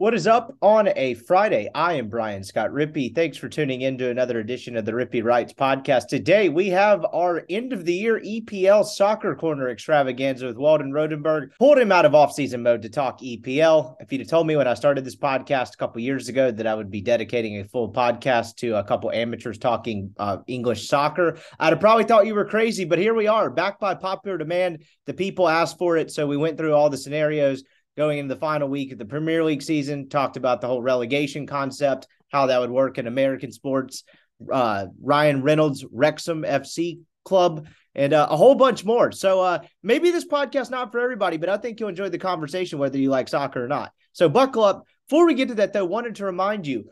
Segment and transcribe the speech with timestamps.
[0.00, 1.68] What is up on a Friday?
[1.74, 3.14] I am Brian Scott Rippee.
[3.14, 6.06] Thanks for tuning in to another edition of the Rippee Writes podcast.
[6.06, 11.50] Today we have our end of the year EPL soccer corner extravaganza with Weldon Rotenberg.
[11.58, 13.96] Pulled him out of offseason mode to talk EPL.
[14.00, 16.66] If you'd have told me when I started this podcast a couple years ago that
[16.66, 21.36] I would be dedicating a full podcast to a couple amateurs talking uh, English soccer,
[21.58, 22.86] I'd have probably thought you were crazy.
[22.86, 24.82] But here we are, back by popular demand.
[25.04, 27.64] The people asked for it, so we went through all the scenarios
[28.00, 31.46] going into the final week of the Premier League season, talked about the whole relegation
[31.46, 34.04] concept, how that would work in American sports.
[34.50, 39.12] Uh, Ryan Reynolds, Wrexham FC Club, and uh, a whole bunch more.
[39.12, 42.78] So uh, maybe this podcast not for everybody, but I think you'll enjoy the conversation
[42.78, 43.92] whether you like soccer or not.
[44.14, 44.86] So buckle up.
[45.06, 46.88] Before we get to that, though, wanted to remind you,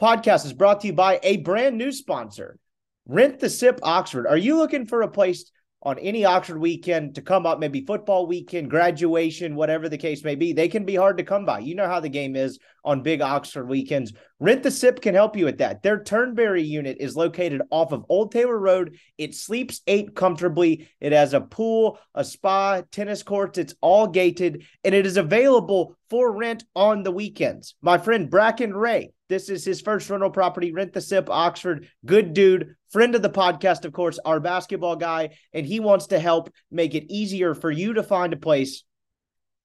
[0.00, 2.56] podcast is brought to you by a brand new sponsor,
[3.04, 4.26] Rent the Sip Oxford.
[4.26, 8.26] Are you looking for a place on any Oxford weekend to come up, maybe football
[8.26, 11.58] weekend, graduation, whatever the case may be, they can be hard to come by.
[11.58, 14.12] You know how the game is on big Oxford weekends.
[14.38, 15.82] Rent the Sip can help you with that.
[15.82, 18.98] Their Turnberry unit is located off of Old Taylor Road.
[19.16, 20.88] It sleeps eight comfortably.
[21.00, 23.58] It has a pool, a spa, tennis courts.
[23.58, 27.74] It's all gated and it is available for rent on the weekends.
[27.80, 31.88] My friend Bracken Ray, this is his first rental property, Rent the Sip, Oxford.
[32.04, 36.18] Good dude, friend of the podcast, of course, our basketball guy, and he wants to
[36.18, 38.84] help make it easier for you to find a place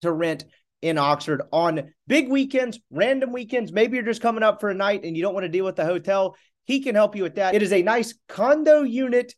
[0.02, 0.46] to rent
[0.81, 3.72] in Oxford on big weekends, random weekends.
[3.72, 5.75] Maybe you're just coming up for a night and you don't want to deal with
[5.75, 6.36] the hotel.
[6.66, 7.56] He can help you with that.
[7.56, 9.34] It is a nice condo unit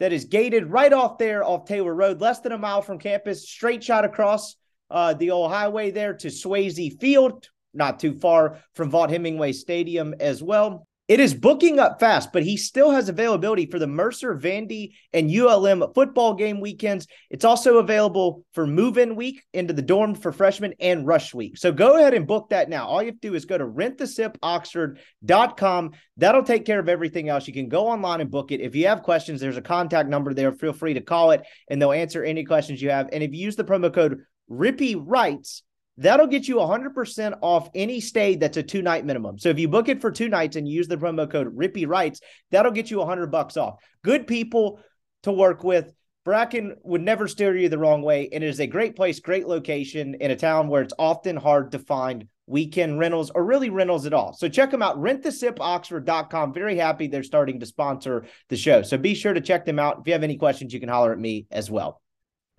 [0.00, 3.48] that is gated right off there off Taylor Road, less than a mile from campus,
[3.48, 4.56] straight shot across
[4.90, 10.42] uh, the old highway there to Swayze Field, not too far from Vaught-Hemingway Stadium as
[10.42, 10.86] well.
[11.12, 15.30] It is booking up fast, but he still has availability for the Mercer, Vandy, and
[15.30, 17.06] ULM football game weekends.
[17.28, 21.58] It's also available for move in week into the dorm for freshmen and rush week.
[21.58, 22.86] So go ahead and book that now.
[22.86, 25.90] All you have to do is go to rentthesipoxford.com.
[26.16, 27.46] That'll take care of everything else.
[27.46, 28.62] You can go online and book it.
[28.62, 30.52] If you have questions, there's a contact number there.
[30.52, 33.10] Feel free to call it and they'll answer any questions you have.
[33.12, 35.62] And if you use the promo code Rippee Writes,
[36.02, 39.38] That'll get you 100% off any stay that's a two night minimum.
[39.38, 42.20] So if you book it for two nights and use the promo code Rippee Writes,
[42.50, 43.76] that'll get you 100 bucks off.
[44.02, 44.80] Good people
[45.22, 45.92] to work with.
[46.24, 48.28] Bracken would never steer you the wrong way.
[48.32, 51.72] And it is a great place, great location in a town where it's often hard
[51.72, 54.32] to find weekend rentals or really rentals at all.
[54.32, 56.52] So check them out, rentthesipoxford.com.
[56.52, 58.82] Very happy they're starting to sponsor the show.
[58.82, 60.00] So be sure to check them out.
[60.00, 62.01] If you have any questions, you can holler at me as well.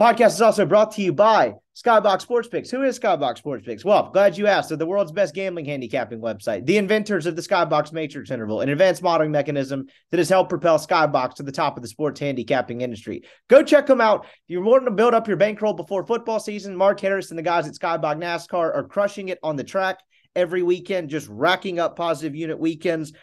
[0.01, 2.71] Podcast is also brought to you by Skybox Sports Picks.
[2.71, 3.85] Who is Skybox Sports Picks?
[3.85, 4.69] Well, glad you asked.
[4.69, 8.69] They're the world's best gambling handicapping website, the inventors of the Skybox Matrix interval, an
[8.69, 12.81] advanced modeling mechanism that has helped propel Skybox to the top of the sports handicapping
[12.81, 13.21] industry.
[13.49, 14.25] Go check them out.
[14.25, 17.44] If you're wanting to build up your bankroll before football season, Mark Harris and the
[17.44, 20.00] guys at Skybox NASCAR are crushing it on the track
[20.35, 23.13] every weekend, just racking up positive unit weekends.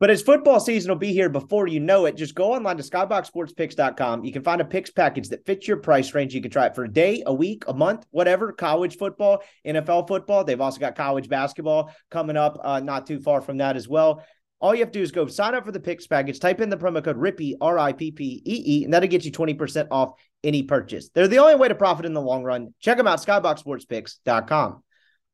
[0.00, 2.82] But as football season will be here before you know it, just go online to
[2.82, 4.24] skyboxsportspicks.com.
[4.24, 6.34] You can find a picks package that fits your price range.
[6.34, 8.50] You can try it for a day, a week, a month, whatever.
[8.50, 10.42] College football, NFL football.
[10.42, 14.24] They've also got college basketball coming up uh, not too far from that as well.
[14.58, 16.70] All you have to do is go sign up for the picks package, type in
[16.70, 19.88] the promo code RIPPEE, R I P P E E, and that'll get you 20%
[19.90, 20.12] off
[20.42, 21.10] any purchase.
[21.10, 22.72] They're the only way to profit in the long run.
[22.80, 24.82] Check them out, skyboxsportspicks.com.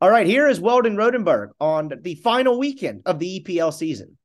[0.00, 4.16] All right, here is Weldon Rotenberg on the final weekend of the EPL season.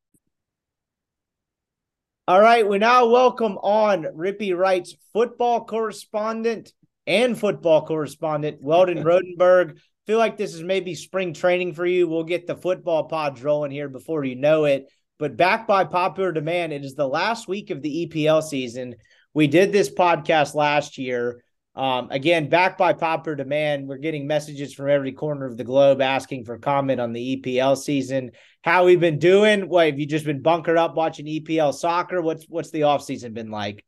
[2.32, 6.72] All right, we now welcome on Rippee Writes' football correspondent
[7.06, 9.80] and football correspondent, Weldon Rotenberg.
[10.08, 12.08] Feel like this is maybe spring training for you.
[12.08, 14.90] We'll get the football pods rolling here before you know it.
[15.20, 18.96] But back by popular demand, it is the last week of the EPL season.
[19.34, 21.44] We did this podcast last year.
[21.74, 26.02] Um, again, back by popular demand, we're getting messages from every corner of the globe
[26.02, 28.32] asking for comment on the EPL season.
[28.62, 29.70] How we've been doing?
[29.70, 32.22] What have you just been bunkered up watching EPL soccer?
[32.22, 33.86] What's what's the off season been like?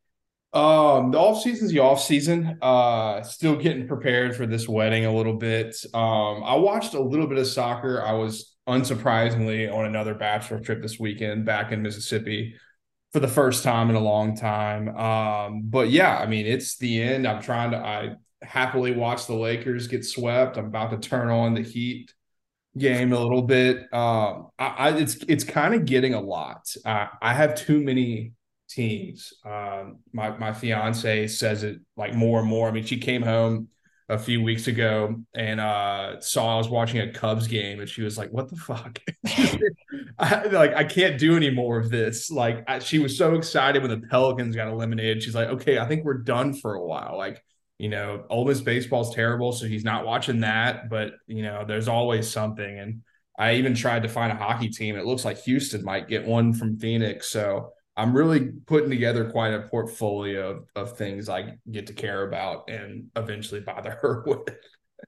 [0.53, 2.57] Um, the off season's the off season.
[2.61, 5.75] Uh, still getting prepared for this wedding a little bit.
[5.93, 8.01] Um, I watched a little bit of soccer.
[8.01, 12.55] I was unsurprisingly on another bachelor trip this weekend back in Mississippi
[13.13, 14.89] for the first time in a long time.
[14.97, 17.27] Um, but yeah, I mean, it's the end.
[17.27, 20.57] I'm trying to, I happily watch the Lakers get swept.
[20.57, 22.11] I'm about to turn on the Heat
[22.77, 23.93] game a little bit.
[23.93, 26.73] Um, I, I it's it's kind of getting a lot.
[26.85, 28.33] Uh, I have too many
[28.69, 29.33] teams.
[29.45, 32.67] Um, my my fiance says it like more and more.
[32.67, 33.69] I mean, she came home
[34.09, 38.01] a few weeks ago and uh, saw I was watching a Cubs game and she
[38.01, 38.99] was like, "What the fuck?"
[40.19, 42.29] I, like I can't do any more of this.
[42.29, 45.23] Like I, she was so excited when the Pelicans got eliminated.
[45.23, 47.43] She's like, "Okay, I think we're done for a while." Like
[47.77, 50.89] you know, Ole Miss baseball's terrible, so he's not watching that.
[50.89, 52.79] But you know, there's always something.
[52.79, 53.01] And
[53.37, 54.95] I even tried to find a hockey team.
[54.95, 57.29] It looks like Houston might get one from Phoenix.
[57.29, 62.27] So I'm really putting together quite a portfolio of, of things I get to care
[62.27, 64.55] about and eventually bother her with.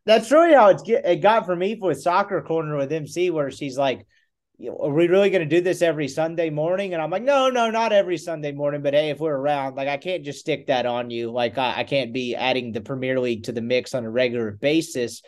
[0.06, 3.50] That's really how it's get, it got for me with soccer corner with MC, where
[3.50, 4.06] she's like,
[4.60, 7.70] "Are we really going to do this every Sunday morning?" And I'm like, "No, no,
[7.70, 10.86] not every Sunday morning, but hey, if we're around, like I can't just stick that
[10.86, 11.32] on you.
[11.32, 14.52] Like I, I can't be adding the Premier League to the mix on a regular
[14.52, 15.22] basis."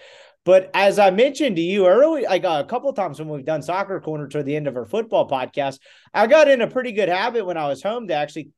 [0.47, 3.99] But as I mentioned to you early, like a couple times when we've done soccer
[3.99, 5.77] corner toward the end of our football podcast,
[6.13, 8.51] I got in a pretty good habit when I was home to actually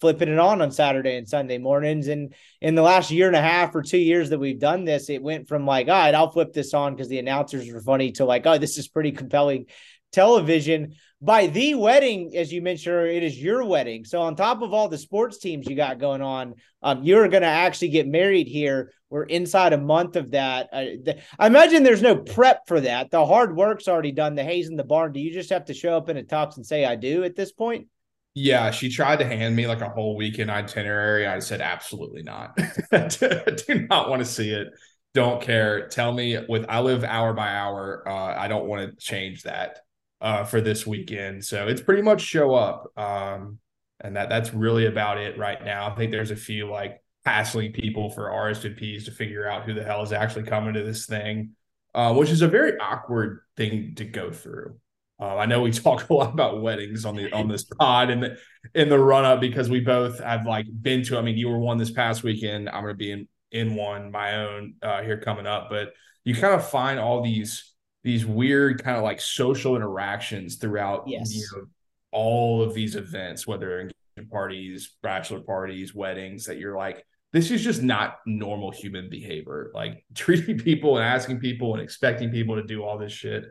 [0.00, 2.08] flipping it on on Saturday and Sunday mornings.
[2.08, 5.08] And in the last year and a half or two years that we've done this,
[5.08, 8.10] it went from like, all right, I'll flip this on because the announcers were funny
[8.12, 9.66] to like, oh, this is pretty compelling
[10.12, 10.94] television.
[11.20, 14.04] By the wedding, as you mentioned, it is your wedding.
[14.04, 17.42] So on top of all the sports teams you got going on, um, you're going
[17.42, 18.92] to actually get married here.
[19.08, 20.68] We're inside a month of that.
[20.72, 23.10] Uh, the, I imagine there's no prep for that.
[23.10, 24.34] The hard work's already done.
[24.34, 25.12] The haze in the barn.
[25.12, 27.34] Do you just have to show up in a tux and say I do at
[27.34, 27.88] this point?
[28.34, 31.26] Yeah, she tried to hand me like a whole weekend itinerary.
[31.26, 32.54] I said absolutely not.
[32.90, 34.68] do not want to see it.
[35.14, 35.88] Don't care.
[35.88, 38.06] Tell me with I live hour by hour.
[38.06, 39.78] Uh, I don't want to change that
[40.20, 41.44] uh, for this weekend.
[41.44, 42.90] So it's pretty much show up.
[42.98, 43.58] Um,
[44.00, 45.90] and that that's really about it right now.
[45.90, 49.82] I think there's a few like hassling people for RSVPs to figure out who the
[49.82, 51.52] hell is actually coming to this thing,
[51.94, 54.78] uh, which is a very awkward thing to go through.
[55.18, 58.22] Uh, I know we talk a lot about weddings on the on this pod and
[58.22, 58.36] the,
[58.74, 61.18] in the run up because we both have like been to.
[61.18, 62.68] I mean, you were one this past weekend.
[62.68, 66.34] I'm going to be in in one my own uh, here coming up, but you
[66.34, 67.72] kind of find all these
[68.06, 71.34] these weird kind of like social interactions throughout yes.
[71.34, 71.64] you know,
[72.12, 77.64] all of these events, whether engagement parties, bachelor parties, weddings, that you're like, this is
[77.64, 79.72] just not normal human behavior.
[79.74, 83.46] Like treating people and asking people and expecting people to do all this shit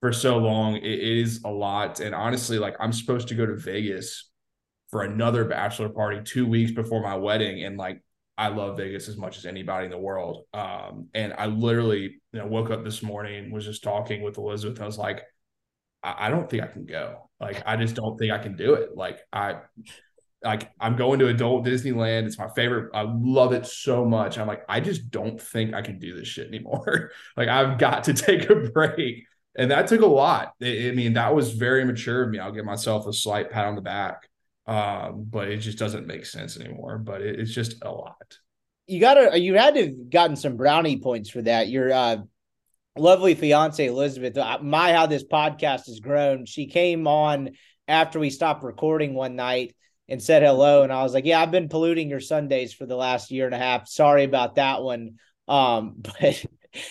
[0.00, 2.00] for so long, it is a lot.
[2.00, 4.30] And honestly, like I'm supposed to go to Vegas
[4.90, 7.62] for another bachelor party two weeks before my wedding.
[7.62, 8.00] And like
[8.38, 10.44] I love Vegas as much as anybody in the world.
[10.54, 14.80] Um, and I literally, you know, woke up this morning, was just talking with Elizabeth.
[14.80, 15.24] I was like,
[16.04, 17.28] I, I don't think I can go.
[17.40, 18.96] Like, I just don't think I can do it.
[18.96, 19.56] Like, I,
[20.44, 22.26] like, I'm going to adult Disneyland.
[22.26, 22.92] It's my favorite.
[22.94, 24.38] I love it so much.
[24.38, 27.10] I'm like, I just don't think I can do this shit anymore.
[27.36, 29.24] like, I've got to take a break.
[29.56, 30.52] And that took a lot.
[30.62, 32.38] I mean, that was very mature of me.
[32.38, 34.28] I'll give myself a slight pat on the back
[34.68, 36.98] um, but it just doesn't make sense anymore.
[36.98, 38.38] But it, it's just a lot.
[38.86, 41.68] You gotta, you had to have gotten some brownie points for that.
[41.68, 42.18] Your uh,
[42.96, 44.36] lovely fiance Elizabeth.
[44.36, 46.44] Uh, my how this podcast has grown.
[46.44, 47.50] She came on
[47.88, 49.74] after we stopped recording one night
[50.06, 52.96] and said hello, and I was like, "Yeah, I've been polluting your Sundays for the
[52.96, 53.88] last year and a half.
[53.88, 55.16] Sorry about that one."
[55.48, 56.44] Um, but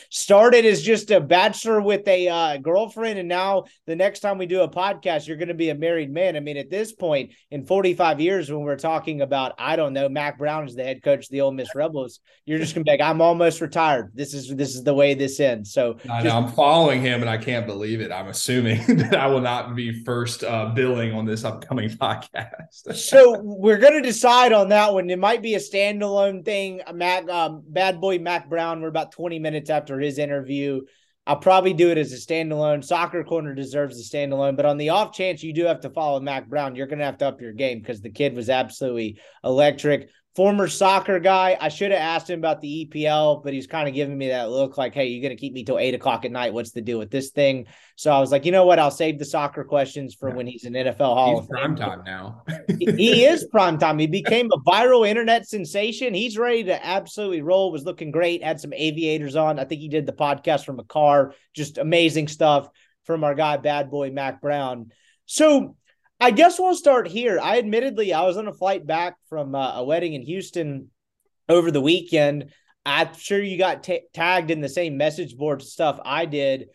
[0.10, 4.46] started as just a bachelor with a uh, girlfriend, and now the next time we
[4.46, 6.36] do a podcast, you're going to be a married man.
[6.36, 10.10] I mean, at this point in 45 years, when we're talking about, I don't know,
[10.10, 12.90] Mac Brown is the head coach of the Ole Miss Rebels, you're just going to
[12.90, 14.12] be like, I'm almost retired.
[14.14, 15.74] This is this is the way this ends.
[15.74, 18.12] So I just, I'm following him, and I can't believe it.
[18.12, 22.96] I'm assuming that I will not be first uh, billing on this upcoming podcast.
[22.96, 25.10] so we're going to decide on that one.
[25.10, 26.82] It might be a standalone thing.
[26.94, 28.82] Mac, um, bad boy Mac Brown.
[28.82, 30.82] We're about 20 minutes after his interview.
[31.26, 32.84] I'll probably do it as a standalone.
[32.84, 36.22] Soccer Corner deserves a standalone, but on the off chance you do have to follow
[36.22, 39.20] Mac Brown, you're going to have to up your game because the kid was absolutely
[39.44, 41.58] electric former soccer guy.
[41.60, 44.52] I should have asked him about the EPL, but he's kind of giving me that
[44.52, 46.54] look like, hey, you're going to keep me till eight o'clock at night.
[46.54, 47.66] What's the deal with this thing?
[47.96, 48.78] So I was like, you know what?
[48.78, 52.04] I'll save the soccer questions for when he's an NFL Hall he's of prime time
[52.06, 52.44] now.
[52.80, 53.98] he is prime time.
[53.98, 56.14] He became a viral internet sensation.
[56.14, 57.72] He's ready to absolutely roll.
[57.72, 58.44] Was looking great.
[58.44, 59.58] Had some aviators on.
[59.58, 61.34] I think he did the podcast from a car.
[61.56, 62.70] Just amazing stuff
[63.06, 64.92] from our guy, Bad Boy Mac Brown.
[65.26, 65.77] So
[66.20, 67.40] I guess we'll start here.
[67.40, 70.90] I admittedly I was on a flight back from uh, a wedding in Houston
[71.48, 72.52] over the weekend.
[72.86, 76.70] I'm sure you got t- tagged in the same message board stuff I did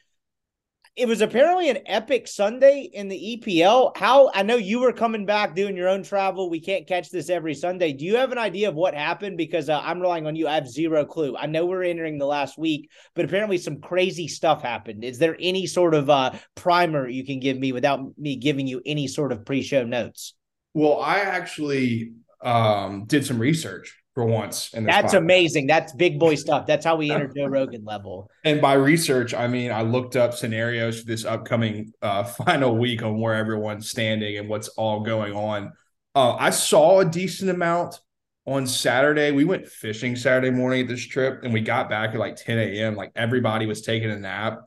[0.94, 3.96] it was apparently an epic Sunday in the EPL.
[3.96, 6.50] How I know you were coming back doing your own travel.
[6.50, 7.94] We can't catch this every Sunday.
[7.94, 9.38] Do you have an idea of what happened?
[9.38, 10.46] Because uh, I'm relying on you.
[10.46, 11.34] I have zero clue.
[11.34, 15.02] I know we're entering the last week, but apparently some crazy stuff happened.
[15.02, 18.82] Is there any sort of uh, primer you can give me without me giving you
[18.84, 20.34] any sort of pre-show notes?
[20.74, 24.70] Well, I actually um, did some research for once.
[24.70, 25.18] That's podcast.
[25.18, 25.66] amazing.
[25.66, 26.66] That's big boy stuff.
[26.66, 28.30] That's how we enter Joe Rogan level.
[28.44, 33.02] And by research, I mean I looked up scenarios for this upcoming uh, final week
[33.02, 35.72] on where everyone's standing and what's all going on.
[36.14, 38.00] Uh, I saw a decent amount
[38.46, 39.30] on Saturday.
[39.30, 42.58] We went fishing Saturday morning at this trip, and we got back at like 10
[42.58, 42.96] a.m.
[42.96, 44.60] Like everybody was taking a nap.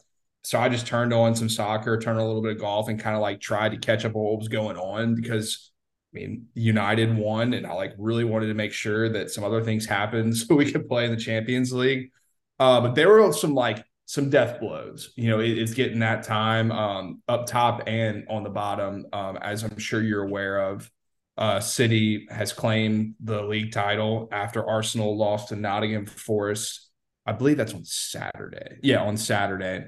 [0.44, 3.00] So I just turned on some soccer, turned on a little bit of golf, and
[3.00, 5.72] kind of like tried to catch up on what was going on because
[6.16, 9.62] I mean, United won, and I like really wanted to make sure that some other
[9.62, 12.12] things happened so we could play in the Champions League.
[12.60, 15.12] Uh, but there were some like some death blows.
[15.16, 19.38] You know, it, it's getting that time um, up top and on the bottom, um,
[19.38, 20.90] as I'm sure you're aware of.
[21.38, 26.90] Uh, City has claimed the league title after Arsenal lost to Nottingham Forest.
[27.26, 28.78] I believe that's on Saturday.
[28.82, 29.88] Yeah, on Saturday.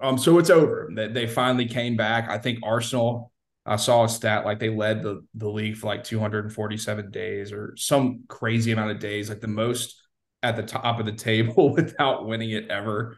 [0.00, 0.88] Um, so it's over.
[0.94, 2.30] They, they finally came back.
[2.30, 3.31] I think Arsenal
[3.64, 7.74] I saw a stat like they led the the league for like 247 days or
[7.76, 10.02] some crazy amount of days, like the most
[10.42, 13.16] at the top of the table without winning it ever,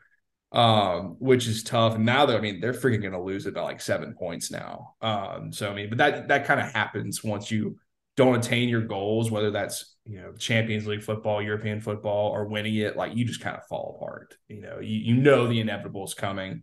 [0.52, 1.94] um, which is tough.
[1.94, 4.50] And now, though, I mean, they're freaking going to lose it by like seven points
[4.50, 4.94] now.
[5.00, 7.78] Um, so I mean, but that that kind of happens once you
[8.16, 12.76] don't attain your goals, whether that's you know Champions League football, European football, or winning
[12.76, 12.96] it.
[12.96, 14.36] Like you just kind of fall apart.
[14.48, 16.62] You know, you you know the inevitable is coming.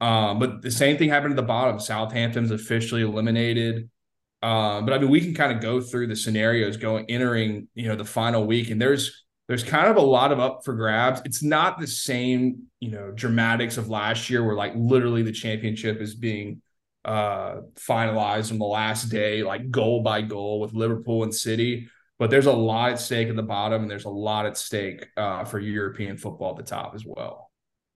[0.00, 1.78] Um, but the same thing happened at the bottom.
[1.78, 3.88] Southampton's officially eliminated.
[4.42, 7.88] Um, but I mean, we can kind of go through the scenarios going entering, you
[7.88, 11.22] know, the final week, and there's there's kind of a lot of up for grabs.
[11.24, 16.00] It's not the same, you know, dramatics of last year where like literally the championship
[16.00, 16.60] is being
[17.04, 21.88] uh finalized on the last day, like goal by goal with Liverpool and City.
[22.18, 25.06] But there's a lot at stake at the bottom, and there's a lot at stake
[25.16, 27.43] uh, for European football at the top as well.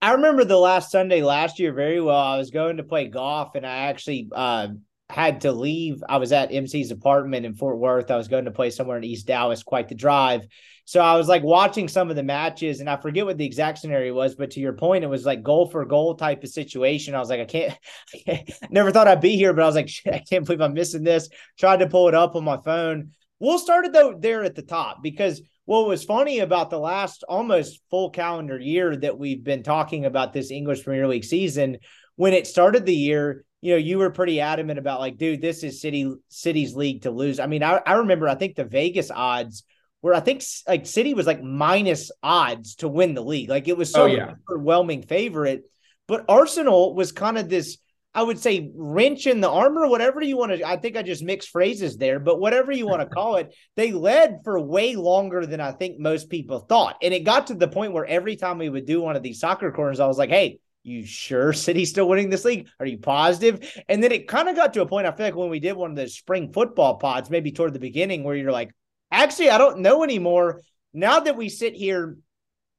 [0.00, 2.16] I remember the last Sunday last year very well.
[2.16, 4.68] I was going to play golf and I actually uh,
[5.10, 6.02] had to leave.
[6.08, 8.10] I was at MC's apartment in Fort Worth.
[8.10, 10.46] I was going to play somewhere in East Dallas, quite the drive.
[10.84, 13.78] So I was like watching some of the matches and I forget what the exact
[13.78, 17.14] scenario was, but to your point, it was like goal for goal type of situation.
[17.14, 17.78] I was like, I can't,
[18.14, 20.74] I can't never thought I'd be here, but I was like, I can't believe I'm
[20.74, 21.28] missing this.
[21.58, 23.10] Tried to pull it up on my phone.
[23.40, 27.24] We'll start it though there at the top because what was funny about the last
[27.28, 31.76] almost full calendar year that we've been talking about this English Premier League season,
[32.16, 35.62] when it started the year, you know, you were pretty adamant about like, dude, this
[35.62, 37.38] is City City's league to lose.
[37.38, 39.62] I mean, I, I remember I think the Vegas odds
[40.00, 43.50] where I think like City was like minus odds to win the league.
[43.50, 44.36] Like it was so oh, yeah.
[44.50, 45.64] overwhelming favorite.
[46.06, 47.76] But Arsenal was kind of this
[48.14, 50.66] I would say wrench in the armor, whatever you want to.
[50.66, 53.92] I think I just mixed phrases there, but whatever you want to call it, they
[53.92, 56.96] led for way longer than I think most people thought.
[57.02, 59.40] And it got to the point where every time we would do one of these
[59.40, 62.68] soccer corners, I was like, hey, you sure City's still winning this league?
[62.80, 63.70] Are you positive?
[63.88, 65.76] And then it kind of got to a point, I feel like when we did
[65.76, 68.70] one of the spring football pods, maybe toward the beginning, where you're like,
[69.12, 70.62] actually, I don't know anymore.
[70.94, 72.16] Now that we sit here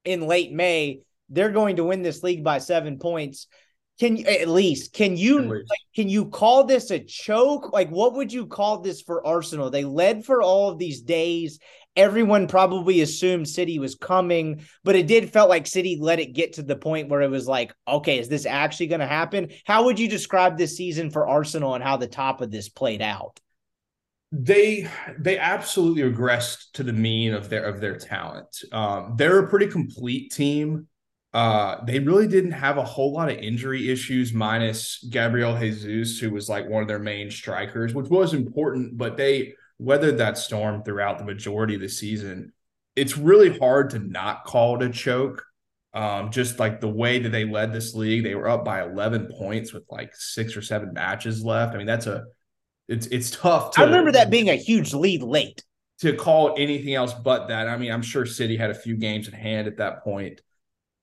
[0.04, 3.48] in late May, they're going to win this league by seven points
[4.00, 5.66] can you at least can you like,
[5.96, 7.74] can you call this a choke?
[7.74, 9.70] Like what would you call this for Arsenal?
[9.70, 11.60] They led for all of these days.
[11.96, 16.54] Everyone probably assumed City was coming, but it did felt like City let it get
[16.54, 19.50] to the point where it was like, okay, is this actually going to happen?
[19.66, 23.02] How would you describe this season for Arsenal and how the top of this played
[23.02, 23.40] out?
[24.32, 24.88] they
[25.18, 28.64] they absolutely regressed to the mean of their of their talent.
[28.72, 30.88] Um, they're a pretty complete team.
[31.34, 36.32] Uh, they really didn't have a whole lot of injury issues, minus Gabriel Jesus, who
[36.32, 40.84] was like one of their main strikers, which was important, but they weathered that storm
[40.84, 42.52] throughout the majority of the season.
[42.96, 45.44] It's really hard to not call it a choke.
[45.92, 49.28] Um, just like the way that they led this league, they were up by 11
[49.38, 51.74] points with like six or seven matches left.
[51.74, 52.26] I mean, that's a
[52.88, 53.72] it's it's tough.
[53.72, 55.64] To, I remember that being a huge lead late
[56.00, 57.68] to call anything else but that.
[57.68, 60.42] I mean, I'm sure City had a few games in hand at that point,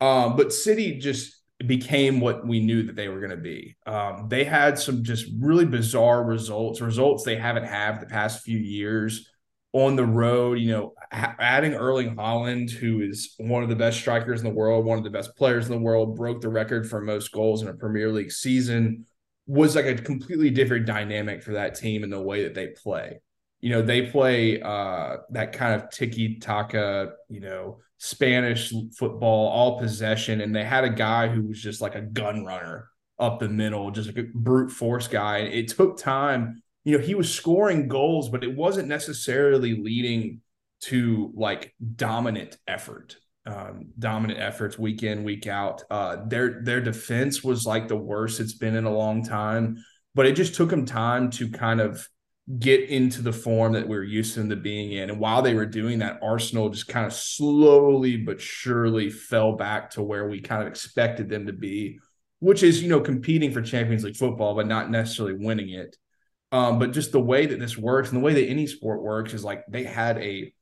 [0.00, 1.36] um, but City just
[1.66, 3.76] became what we knew that they were going to be.
[3.86, 8.58] Um, they had some just really bizarre results, results they haven't had the past few
[8.58, 9.30] years
[9.72, 14.40] on the road, you know, adding Erling Haaland, who is one of the best strikers
[14.40, 17.00] in the world, one of the best players in the world, broke the record for
[17.00, 19.04] most goals in a Premier League season,
[19.46, 23.20] was like a completely different dynamic for that team in the way that they play.
[23.60, 29.78] You know, they play uh, that kind of tiki taka, you know, Spanish football, all
[29.78, 32.88] possession, and they had a guy who was just like a gun runner
[33.18, 35.38] up the middle, just like a brute force guy.
[35.38, 40.40] It took time you know, he was scoring goals, but it wasn't necessarily leading
[40.82, 43.16] to like dominant effort.
[43.44, 45.82] Um, dominant efforts week in, week out.
[45.90, 49.84] Uh, their their defense was like the worst it's been in a long time,
[50.14, 52.08] but it just took them time to kind of
[52.58, 55.10] get into the form that we are used to them being in.
[55.10, 59.90] And while they were doing that, Arsenal just kind of slowly but surely fell back
[59.90, 61.98] to where we kind of expected them to be,
[62.38, 65.96] which is you know competing for Champions League football, but not necessarily winning it.
[66.52, 69.34] Um, but just the way that this works and the way that any sport works
[69.34, 70.52] is like they had a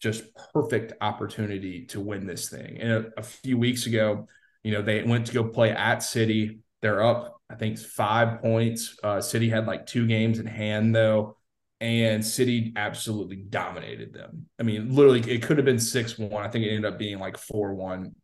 [0.00, 2.78] just perfect opportunity to win this thing.
[2.78, 4.28] And a, a few weeks ago,
[4.62, 6.60] you know, they went to go play at City.
[6.82, 8.96] They're up, I think, five points.
[9.02, 11.36] Uh, City had like two games in hand though,
[11.80, 14.46] and City absolutely dominated them.
[14.58, 16.44] I mean, literally, it could have been six one.
[16.44, 18.14] I think it ended up being like four one.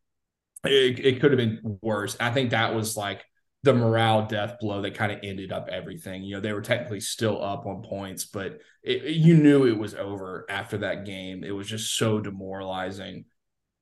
[0.65, 2.17] It, it could have been worse.
[2.21, 3.25] I think that was like
[3.65, 6.23] the morale death blow that kind of ended up everything.
[6.25, 9.95] You know, they were technically still up on points, but it, you knew it was
[9.95, 11.45] over after that game.
[11.45, 13.27] It was just so demoralizing.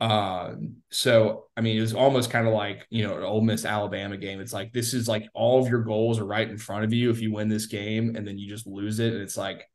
[0.01, 3.65] Um, so I mean, it was almost kind of like you know, an Ole Miss
[3.65, 4.41] Alabama game.
[4.41, 7.11] It's like this is like all of your goals are right in front of you
[7.11, 9.67] if you win this game, and then you just lose it, and it's like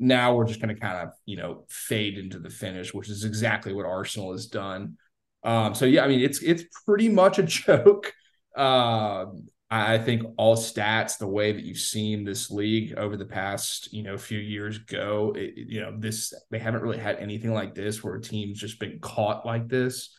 [0.00, 3.24] now we're just going to kind of you know fade into the finish, which is
[3.24, 4.96] exactly what Arsenal has done.
[5.44, 8.12] Um, so yeah, I mean, it's it's pretty much a joke.
[8.56, 13.92] Um, I think all stats, the way that you've seen this league over the past,
[13.92, 17.74] you know, few years go, it, you know, this they haven't really had anything like
[17.74, 20.16] this where a team's just been caught like this.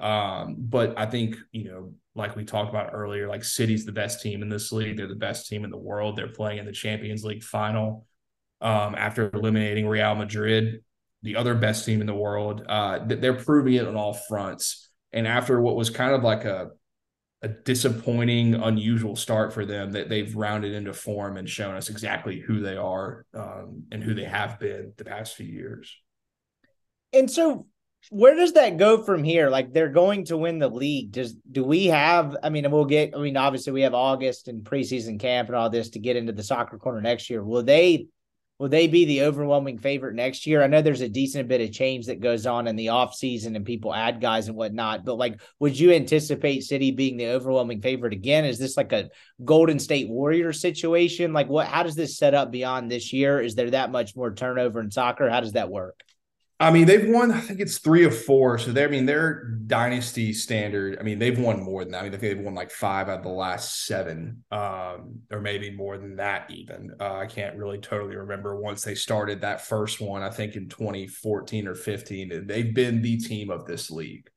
[0.00, 4.22] Um, but I think, you know, like we talked about earlier, like City's the best
[4.22, 4.96] team in this league.
[4.96, 6.16] They're the best team in the world.
[6.16, 8.06] They're playing in the Champions League final
[8.60, 10.82] um, after eliminating Real Madrid,
[11.22, 12.64] the other best team in the world.
[12.66, 14.90] Uh, they're proving it on all fronts.
[15.12, 16.70] And after what was kind of like a
[17.46, 22.40] a disappointing, unusual start for them that they've rounded into form and shown us exactly
[22.40, 25.96] who they are um, and who they have been the past few years.
[27.12, 27.66] And so,
[28.10, 29.48] where does that go from here?
[29.48, 31.12] Like they're going to win the league.
[31.12, 32.36] Does do we have?
[32.42, 33.14] I mean, we'll get.
[33.16, 36.32] I mean, obviously we have August and preseason camp and all this to get into
[36.32, 37.44] the soccer corner next year.
[37.44, 38.08] Will they
[38.58, 40.62] Will they be the overwhelming favorite next year?
[40.62, 43.66] I know there's a decent bit of change that goes on in the offseason and
[43.66, 48.14] people add guys and whatnot, but like, would you anticipate City being the overwhelming favorite
[48.14, 48.46] again?
[48.46, 49.10] Is this like a
[49.44, 51.34] Golden State Warrior situation?
[51.34, 53.42] Like, what, how does this set up beyond this year?
[53.42, 55.28] Is there that much more turnover in soccer?
[55.28, 56.02] How does that work?
[56.58, 57.32] I mean, they've won.
[57.32, 58.56] I think it's three of four.
[58.56, 58.88] So they're.
[58.88, 60.96] I mean, their dynasty standard.
[60.98, 61.98] I mean, they've won more than that.
[61.98, 65.40] I mean, I think they've won like five out of the last seven, um, or
[65.42, 66.50] maybe more than that.
[66.50, 70.22] Even uh, I can't really totally remember once they started that first one.
[70.22, 74.30] I think in 2014 or 15, they've been the team of this league.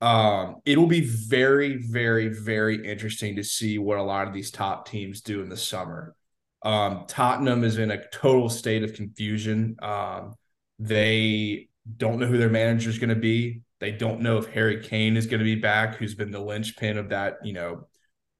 [0.00, 4.88] Um, it'll be very, very, very interesting to see what a lot of these top
[4.88, 6.14] teams do in the summer.
[6.62, 9.76] Um, Tottenham is in a total state of confusion.
[9.82, 10.34] Um,
[10.78, 13.62] they don't know who their manager is going to be.
[13.80, 16.98] They don't know if Harry Kane is going to be back, who's been the linchpin
[16.98, 17.86] of that, you know,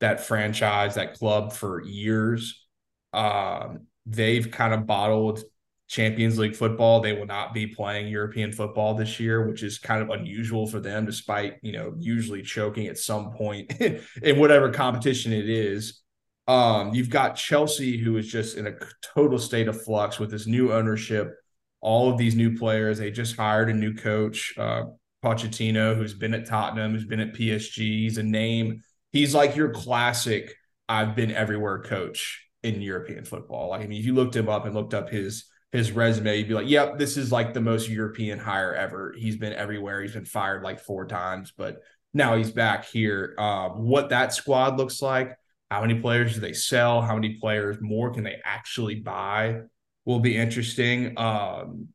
[0.01, 2.66] that franchise, that club for years.
[3.12, 5.42] Um, they've kind of bottled
[5.88, 7.01] Champions League football.
[7.01, 10.81] They will not be playing European football this year, which is kind of unusual for
[10.81, 13.72] them, despite, you know, usually choking at some point
[14.22, 16.03] in whatever competition it is.
[16.46, 20.46] Um, you've got Chelsea, who is just in a total state of flux with this
[20.46, 21.35] new ownership
[21.81, 22.99] all of these new players.
[22.99, 24.85] They just hired a new coach, uh,
[25.25, 27.77] Pochettino, who's been at Tottenham, who's been at PSG.
[27.77, 28.83] He's a name.
[29.12, 30.55] He's like your classic
[30.88, 33.71] I've been everywhere coach in European football.
[33.71, 36.49] Like, I mean, if you looked him up and looked up his his resume, you'd
[36.49, 39.14] be like, yep, this is like the most European hire ever.
[39.19, 40.01] He's been everywhere.
[40.01, 41.83] He's been fired like four times, but
[42.14, 43.35] now he's back here.
[43.38, 45.37] Um, what that squad looks like,
[45.71, 47.03] how many players do they sell?
[47.03, 49.61] How many players more can they actually buy?
[50.09, 51.16] Will be interesting.
[51.18, 51.88] Um,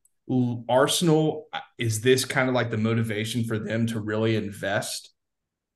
[0.69, 1.49] Arsenal
[1.79, 5.09] is this kind of like the motivation for them to really invest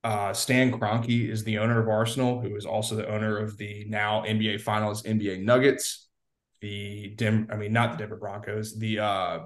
[0.04, 3.86] Uh, Stan Kroenke is the owner of Arsenal, who is also the owner of the
[3.90, 6.10] now NBA Finals NBA Nuggets,
[6.62, 9.40] the Dim, I mean not the Denver Broncos, the uh,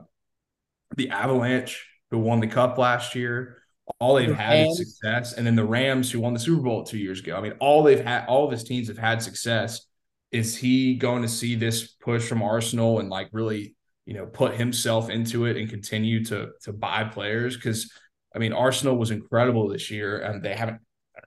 [0.98, 3.58] the Avalanche, who won the Cup last year.
[4.00, 6.98] All they've had is success, and then the Rams, who won the Super Bowl two
[7.00, 7.36] years ago.
[7.38, 9.82] I mean, all they've had, all of his teams have had success.
[10.32, 14.56] Is he going to see this push from Arsenal and like really, you know, put
[14.56, 17.56] himself into it and continue to to buy players?
[17.56, 17.92] Because
[18.36, 20.82] I mean, Arsenal was incredible this year, and they haven't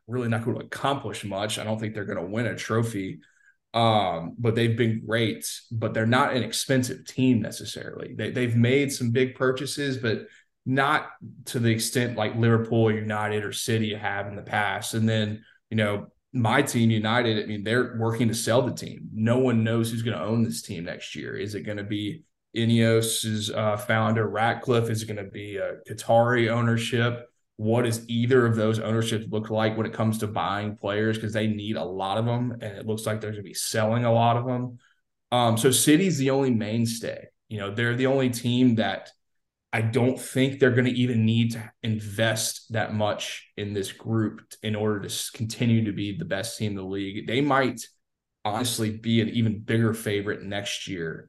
[0.07, 1.59] really not going to accomplish much.
[1.59, 3.21] I don't think they're going to win a trophy,
[3.75, 5.47] um, but they've been great.
[5.71, 8.15] But they're not an expensive team necessarily.
[8.15, 10.27] They they've made some big purchases, but
[10.67, 11.09] not
[11.47, 14.95] to the extent like Liverpool, United, or City have in the past.
[14.95, 17.43] And then you know my team, United.
[17.43, 19.09] I mean, they're working to sell the team.
[19.15, 21.37] No one knows who's going to own this team next year.
[21.37, 25.77] Is it going to be Ineos's uh, founder Ratcliffe is it going to be a
[25.89, 27.29] Qatari ownership.
[27.57, 31.17] What does either of those ownerships look like when it comes to buying players?
[31.17, 33.55] Because they need a lot of them, and it looks like they're going to be
[33.55, 34.79] selling a lot of them.
[35.31, 37.29] Um, so City's the only mainstay.
[37.49, 39.11] You know, they're the only team that
[39.75, 44.41] I don't think they're going to even need to invest that much in this group
[44.63, 47.27] in order to continue to be the best team in the league.
[47.27, 47.81] They might
[48.45, 51.29] honestly be an even bigger favorite next year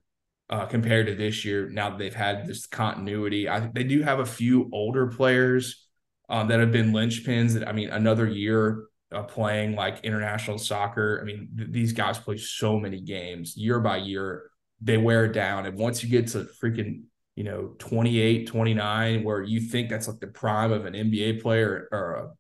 [0.52, 1.72] uh, compared to this year.
[1.72, 5.88] Now that they've had this continuity, I they do have a few older players
[6.30, 7.54] um, that have been linchpins.
[7.54, 11.18] That I mean, another year uh, playing like international soccer.
[11.20, 14.52] I mean, th- these guys play so many games year by year.
[14.82, 17.06] They wear down, and once you get to freaking
[17.36, 21.88] you know 28 29 where you think that's like the prime of an nba player
[21.92, 22.34] or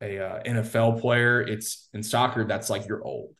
[0.00, 3.34] a, a uh, nfl player it's in soccer that's like you're old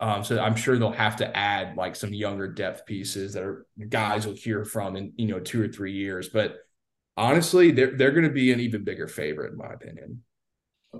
[0.00, 3.66] um, so I'm sure they'll have to add like some younger depth pieces that are
[3.88, 6.28] guys will hear from in you know two or three years.
[6.28, 6.56] But
[7.16, 10.22] honestly, they're they're going to be an even bigger favorite in my opinion.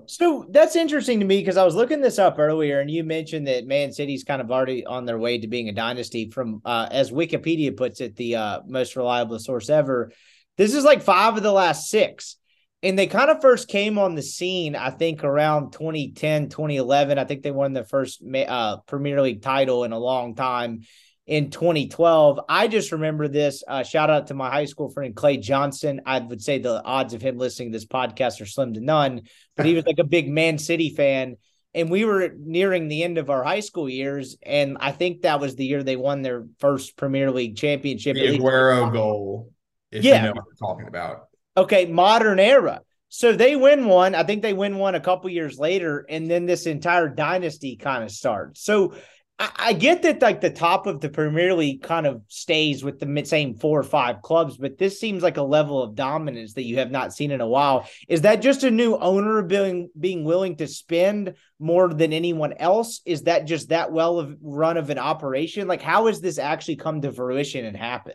[0.07, 3.47] So that's interesting to me because I was looking this up earlier, and you mentioned
[3.47, 6.31] that Man City's kind of already on their way to being a dynasty.
[6.31, 10.12] From uh, as Wikipedia puts it, the uh, most reliable source ever.
[10.57, 12.37] This is like five of the last six
[12.85, 17.19] and they kind of first came on the scene, I think, around 2010, 2011.
[17.19, 20.83] I think they won the first uh, Premier League title in a long time
[21.27, 22.41] in 2012.
[22.49, 23.63] I just remember this.
[23.67, 26.03] Uh, shout out to my high school friend, Clay Johnson.
[26.07, 29.23] I would say the odds of him listening to this podcast are slim to none,
[29.57, 31.37] but he was like a big Man City fan.
[31.73, 34.37] And we were nearing the end of our high school years.
[34.45, 38.15] And I think that was the year they won their first Premier League championship.
[38.15, 39.51] The Aguero goal.
[39.91, 40.17] yeah.
[40.17, 41.29] You know what I'm talking about.
[41.57, 42.81] Okay, modern era.
[43.09, 44.15] So they win one.
[44.17, 48.03] I think they win one a couple years later, and then this entire dynasty kind
[48.03, 48.65] of starts.
[48.65, 48.95] So
[49.37, 53.25] I, get that like the top of the Premier League kind of stays with the
[53.25, 56.79] same four or five clubs, but this seems like a level of dominance that you
[56.79, 57.88] have not seen in a while.
[58.07, 63.01] Is that just a new owner being being willing to spend more than anyone else?
[63.05, 65.66] Is that just that well of run of an operation?
[65.66, 68.14] Like how has this actually come to fruition and happen?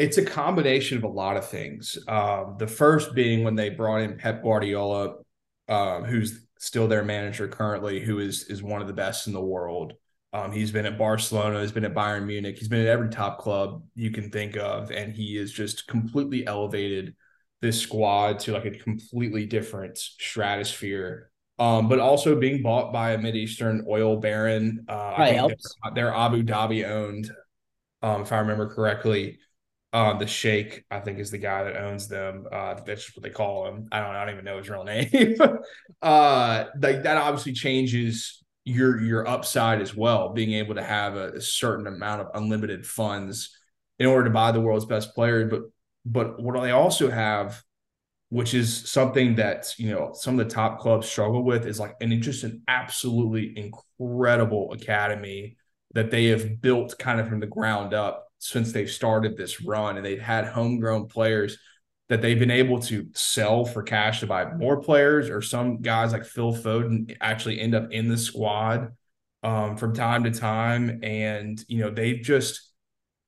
[0.00, 1.98] it's a combination of a lot of things.
[2.08, 5.16] Um, the first being when they brought in Pep Guardiola,
[5.68, 9.42] um, who's still their manager currently, who is is one of the best in the
[9.42, 9.92] world.
[10.32, 13.38] Um, he's been at Barcelona, he's been at Bayern Munich, he's been at every top
[13.38, 17.16] club you can think of, and he is just completely elevated
[17.60, 21.30] this squad to like a completely different stratosphere.
[21.58, 24.86] Um, but also being bought by a Mid Eastern oil baron.
[24.88, 27.30] Uh, I think they're, they're, Abu Dhabi owned,
[28.00, 29.38] um, if I remember correctly.
[29.92, 32.46] Uh, the Sheikh, I think, is the guy that owns them.
[32.50, 33.88] Uh, that's what they call him.
[33.90, 35.36] I don't, I don't even know his real name.
[36.00, 40.30] uh, like that obviously changes your your upside as well.
[40.30, 43.56] Being able to have a, a, certain amount of unlimited funds
[43.98, 45.62] in order to buy the world's best player, but
[46.04, 47.62] but what they also have,
[48.28, 51.96] which is something that you know some of the top clubs struggle with, is like
[52.00, 55.56] and just an absolutely incredible academy
[55.94, 59.96] that they have built kind of from the ground up since they've started this run
[59.96, 61.58] and they've had homegrown players
[62.10, 66.12] that they've been able to sell for cash to buy more players or some guys
[66.12, 68.92] like Phil Foden actually end up in the squad
[69.42, 71.00] um, from time to time.
[71.02, 72.72] And you know they just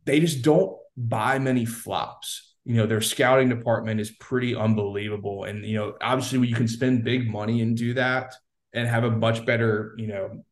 [0.04, 2.54] they just don't buy many flops.
[2.66, 5.44] You know their scouting department is pretty unbelievable.
[5.44, 8.34] And you know obviously you can spend big money and do that
[8.72, 10.44] and have a much better you know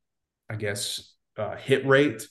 [0.49, 2.27] i guess uh, hit rate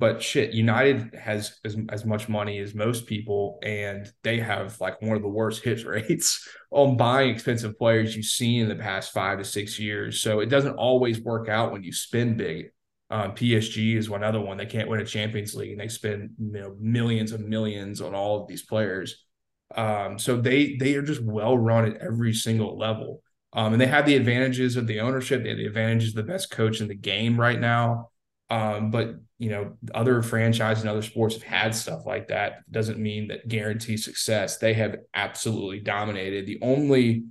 [0.00, 5.00] but shit, United has as, as much money as most people, and they have like
[5.00, 9.12] one of the worst hit rates on buying expensive players you've seen in the past
[9.12, 10.20] five to six years.
[10.20, 12.70] So it doesn't always work out when you spend big.
[13.10, 14.56] Um, PSG is one other one.
[14.56, 18.14] They can't win a Champions League, and they spend you know millions and millions on
[18.14, 19.24] all of these players.
[19.76, 23.22] Um, so they they are just well run at every single level.
[23.52, 26.32] Um, and they have the advantages of the ownership, they have the advantages of the
[26.32, 28.10] best coach in the game right now.
[28.50, 32.70] Um, but you know, other franchises and other sports have had stuff like that.
[32.70, 34.58] Doesn't mean that guarantee success.
[34.58, 36.46] They have absolutely dominated.
[36.46, 37.24] The only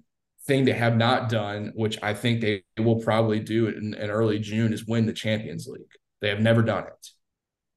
[0.46, 4.40] thing they have not done, which I think they will probably do in, in early
[4.40, 5.82] June, is win the Champions League.
[6.22, 7.08] They have never done it.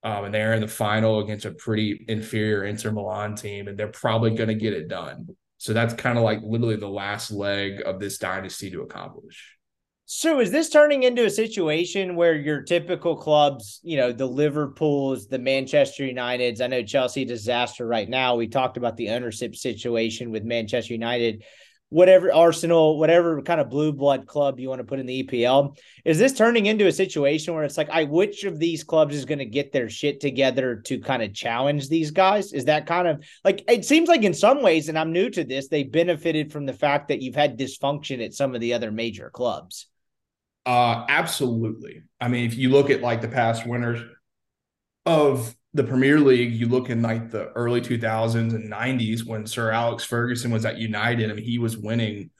[0.02, 3.88] Um, and they're in the final against a pretty inferior Inter Milan team, and they're
[3.88, 5.28] probably going to get it done.
[5.58, 9.55] So that's kind of like literally the last leg of this dynasty to accomplish.
[10.08, 15.26] So is this turning into a situation where your typical clubs, you know, the Liverpools,
[15.26, 18.36] the Manchester Uniteds, I know Chelsea disaster right now.
[18.36, 21.42] We talked about the ownership situation with Manchester United
[21.88, 25.76] whatever Arsenal, whatever kind of blue blood club you want to put in the EPL.
[26.04, 29.24] Is this turning into a situation where it's like, I which of these clubs is
[29.24, 32.52] going to get their shit together to kind of challenge these guys?
[32.52, 35.44] Is that kind of like it seems like in some ways, and I'm new to
[35.44, 38.90] this, they benefited from the fact that you've had dysfunction at some of the other
[38.90, 39.86] major clubs.
[40.66, 42.02] Uh absolutely.
[42.20, 44.02] I mean, if you look at like the past winners
[45.04, 49.70] of the Premier League, you look in like the early 2000s and 90s when Sir
[49.70, 51.30] Alex Ferguson was at United.
[51.30, 52.30] I mean, he was winning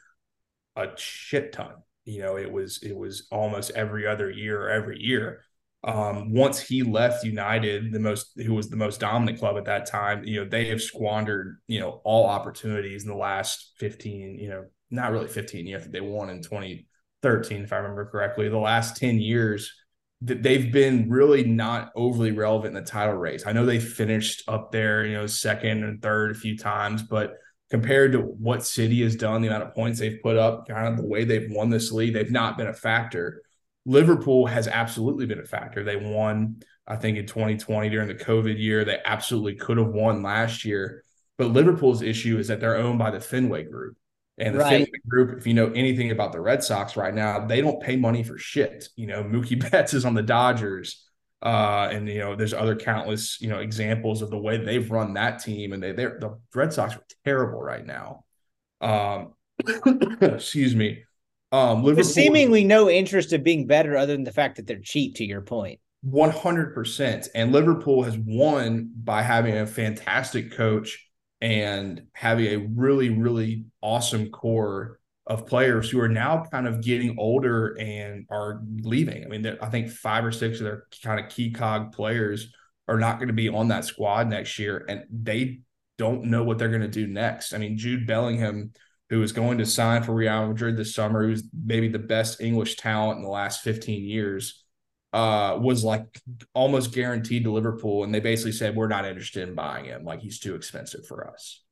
[0.77, 1.75] a shit ton.
[2.05, 5.43] You know, it was it was almost every other year or every year.
[5.85, 9.87] Um, once he left United, the most who was the most dominant club at that
[9.87, 14.49] time, you know, they have squandered, you know, all opportunities in the last 15, you
[14.49, 15.87] know, not really 15 years.
[15.89, 16.43] They won in
[17.27, 18.49] 2013, if I remember correctly.
[18.49, 19.73] The last 10 years,
[20.21, 23.47] they've been really not overly relevant in the title race.
[23.47, 27.35] I know they finished up there, you know, second and third a few times, but
[27.71, 30.97] compared to what City has done, the amount of points they've put up, kind of
[30.97, 33.43] the way they've won this league, they've not been a factor.
[33.85, 35.85] Liverpool has absolutely been a factor.
[35.85, 38.85] They won, I think, in 2020 during the COVID year.
[38.85, 41.03] They absolutely could have won last year.
[41.39, 43.97] But Liverpool's issue is that they're owned by the Fenway Group.
[44.39, 44.91] And the right.
[45.09, 48.23] Group, if you know anything about the Red Sox right now, they don't pay money
[48.23, 48.89] for shit.
[48.95, 51.03] You know, Mookie Betts is on the Dodgers.
[51.43, 55.15] Uh, and you know, there's other countless, you know, examples of the way they've run
[55.15, 58.25] that team, and they they're the Red Sox are terrible right now.
[58.81, 59.35] Um,
[60.21, 61.05] excuse me.
[61.53, 65.17] Um, Liverpool seemingly no interest of being better other than the fact that they're cheap.
[65.17, 67.29] To your point, one hundred percent.
[67.35, 71.06] And Liverpool has won by having a fantastic coach
[71.41, 77.17] and having a really, really awesome core of players who are now kind of getting
[77.19, 79.25] older and are leaving.
[79.25, 82.53] I mean, I think five or six of their kind of key cog players
[82.89, 85.61] are not going to be on that squad next year, and they
[85.99, 87.53] don't know what they're going to do next.
[87.53, 88.73] I mean, Jude Bellingham,
[89.11, 92.77] who is going to sign for Real Madrid this summer, who's maybe the best English
[92.77, 94.65] talent in the last 15 years,
[95.13, 96.05] uh, was like
[96.55, 100.05] almost guaranteed to Liverpool, and they basically said we're not interested in buying him.
[100.05, 101.63] Like he's too expensive for us.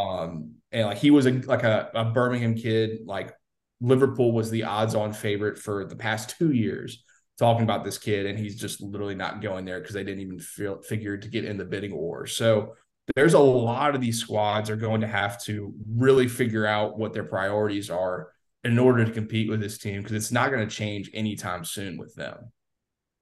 [0.00, 3.00] Um, and like he was a like a, a Birmingham kid.
[3.06, 3.32] Like
[3.80, 7.02] Liverpool was the odds-on favorite for the past two years.
[7.38, 10.38] Talking about this kid, and he's just literally not going there because they didn't even
[10.38, 12.26] feel figure to get in the bidding war.
[12.26, 12.74] So
[13.14, 17.12] there's a lot of these squads are going to have to really figure out what
[17.12, 18.32] their priorities are
[18.64, 21.98] in order to compete with this team because it's not going to change anytime soon
[21.98, 22.50] with them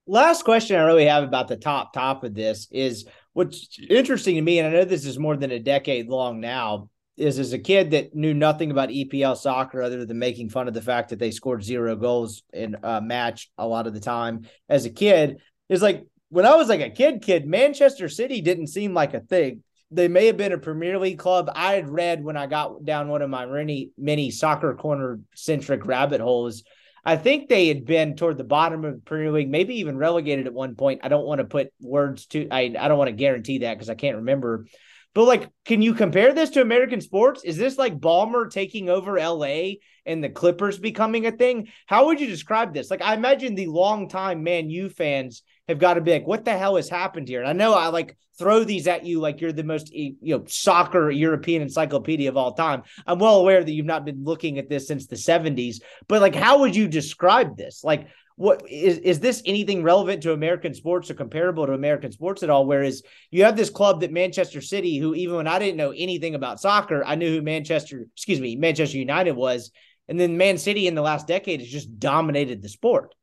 [0.07, 4.43] last question I really have about the top top of this is what's interesting to
[4.43, 7.59] me, and I know this is more than a decade long now, is as a
[7.59, 11.19] kid that knew nothing about EPL soccer other than making fun of the fact that
[11.19, 14.47] they scored zero goals in a match a lot of the time.
[14.69, 18.67] As a kid, is like when I was like a kid, kid, Manchester City didn't
[18.69, 19.63] seem like a thing.
[19.91, 21.51] They may have been a Premier League club.
[21.55, 25.87] I had read when I got down one of my many many soccer corner centric
[25.87, 26.65] rabbit holes
[27.05, 30.47] I think they had been toward the bottom of the Premier League, maybe even relegated
[30.47, 31.01] at one point.
[31.03, 33.91] I don't want to put words to I I don't want to guarantee that because
[33.91, 34.67] I can't remember.
[35.15, 37.45] But like, can you compare this to American sports?
[37.45, 39.75] Is this like Ballmer taking over LA
[40.07, 41.69] and the Clippers becoming a thing?
[41.87, 42.91] How would you describe this?
[42.91, 46.57] Like, I imagine the longtime Man U fans have got to be like, what the
[46.57, 47.41] hell has happened here?
[47.41, 50.45] And I know I like throw these at you like you're the most you know
[50.47, 52.83] soccer European encyclopedia of all time.
[53.07, 55.77] I'm well aware that you've not been looking at this since the 70s,
[56.09, 57.83] but like, how would you describe this?
[57.85, 62.43] Like, what is is this anything relevant to American sports or comparable to American sports
[62.43, 62.67] at all?
[62.67, 66.35] Whereas you have this club that Manchester City, who even when I didn't know anything
[66.35, 69.71] about soccer, I knew who Manchester, excuse me, Manchester United was,
[70.09, 73.15] and then Man City in the last decade has just dominated the sport.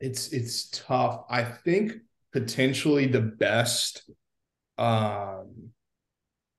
[0.00, 1.24] It's it's tough.
[1.28, 1.92] I think
[2.32, 4.10] potentially the best
[4.76, 5.70] um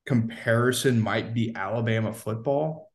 [0.05, 2.91] comparison might be Alabama football.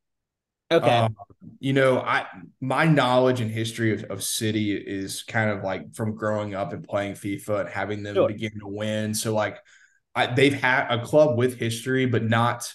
[0.73, 0.89] Okay.
[0.89, 1.17] Um,
[1.59, 2.27] you know, I
[2.61, 6.85] my knowledge and history of, of City is kind of like from growing up and
[6.85, 8.29] playing FIFA and having them sure.
[8.29, 9.15] begin to win.
[9.15, 9.59] So like
[10.15, 12.73] I, they've had a club with history, but not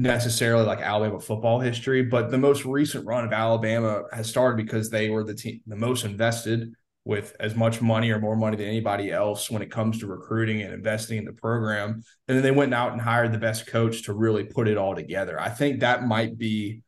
[0.00, 4.88] necessarily like Alabama football history, but the most recent run of Alabama has started because
[4.88, 6.72] they were the team the most invested
[7.04, 10.62] with as much money or more money than anybody else when it comes to recruiting
[10.62, 12.02] and investing in the program.
[12.28, 14.94] And then they went out and hired the best coach to really put it all
[14.94, 15.38] together.
[15.38, 16.82] I think that might be,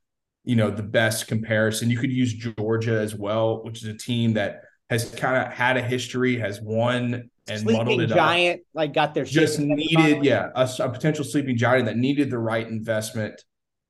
[0.44, 1.90] you know, the best comparison.
[1.90, 5.76] You could use Georgia as well, which is a team that has kind of had
[5.76, 8.66] a history, has won and sleeping muddled it giant, up.
[8.74, 12.66] like got their Just needed, yeah, a, a potential sleeping giant that needed the right
[12.66, 13.42] investment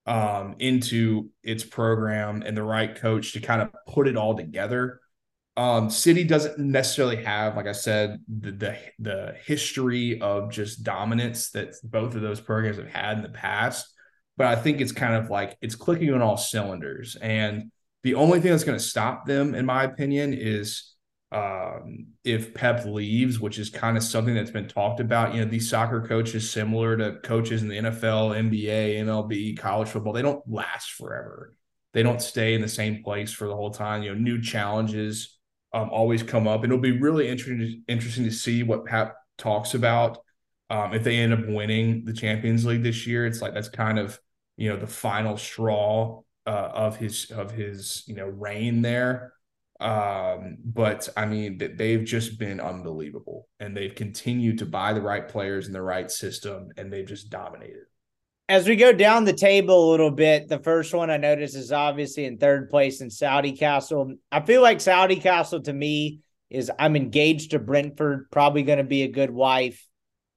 [0.06, 5.00] um, into its program and the right coach to kind of put it all together.
[5.56, 11.50] Um, City doesn't necessarily have, like I said, the, the the history of just dominance
[11.50, 13.86] that both of those programs have had in the past.
[14.38, 17.16] But I think it's kind of like it's clicking on all cylinders.
[17.16, 17.70] And
[18.02, 20.91] the only thing that's going to stop them, in my opinion, is
[21.32, 25.34] um, if Pep leaves, which is kind of something that's been talked about.
[25.34, 30.12] You know, these soccer coaches, similar to coaches in the NFL, NBA, MLB, college football,
[30.12, 31.54] they don't last forever.
[31.94, 34.02] They don't stay in the same place for the whole time.
[34.02, 35.38] You know, new challenges
[35.72, 40.18] um, always come up, it'll be really interesting interesting to see what Pep talks about
[40.70, 43.26] um, if they end up winning the Champions League this year.
[43.26, 44.18] It's like that's kind of
[44.56, 49.32] you know the final straw uh, of his of his you know reign there.
[49.82, 55.28] Um, but I mean, they've just been unbelievable and they've continued to buy the right
[55.28, 57.84] players in the right system and they've just dominated.
[58.48, 61.72] As we go down the table a little bit, the first one I notice is
[61.72, 64.14] obviously in third place in Saudi Castle.
[64.30, 68.84] I feel like Saudi Castle to me is I'm engaged to Brentford, probably going to
[68.84, 69.84] be a good wife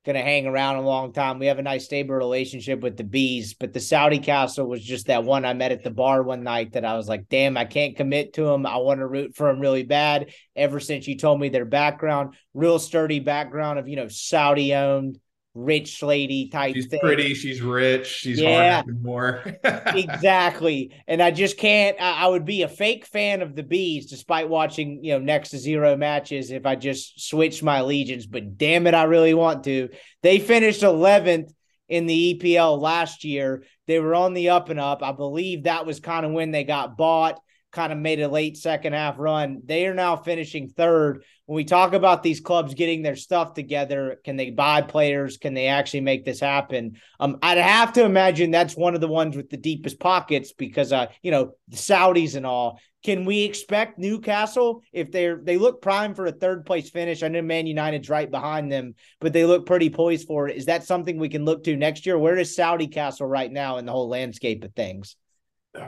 [0.06, 1.40] going to hang around a long time.
[1.40, 5.08] We have a nice stable relationship with the bees, but the Saudi Castle was just
[5.08, 7.66] that one I met at the bar one night that I was like, damn, I
[7.66, 8.66] can't commit to him.
[8.66, 10.32] I want to root for him really bad.
[10.56, 15.20] Ever since you told me their background, real sturdy background of, you know, Saudi owned
[15.56, 17.00] rich lady type she's thing.
[17.00, 18.82] pretty she's rich she's Yeah.
[18.84, 20.92] hard more exactly.
[21.08, 22.00] And I just can't.
[22.00, 25.50] I, I would be a fake fan of the bees, despite watching you know next
[25.50, 28.26] to zero matches, if I just switched my allegiance.
[28.26, 29.90] But damn it, I really want to.
[30.24, 31.52] They finished 11th
[31.88, 33.64] in the EPL last year.
[33.88, 35.04] They were on the up and up.
[35.04, 37.40] I believe that was kind of when they got bought.
[37.76, 39.62] Kind of made a late second half run.
[39.66, 41.26] They are now finishing third.
[41.46, 45.36] When we talk about these clubs getting their stuff together, can they buy players?
[45.36, 46.96] Can they actually make this happen?
[47.20, 50.94] Um, I'd have to imagine that's one of the ones with the deepest pockets because,
[50.94, 52.80] uh, you know, the Saudis and all.
[53.04, 57.24] Can we expect Newcastle if they're they look prime for a third place finish?
[57.24, 60.56] I know Man United's right behind them, but they look pretty poised for it.
[60.56, 62.18] Is that something we can look to next year?
[62.18, 65.18] Where is Saudi Castle right now in the whole landscape of things?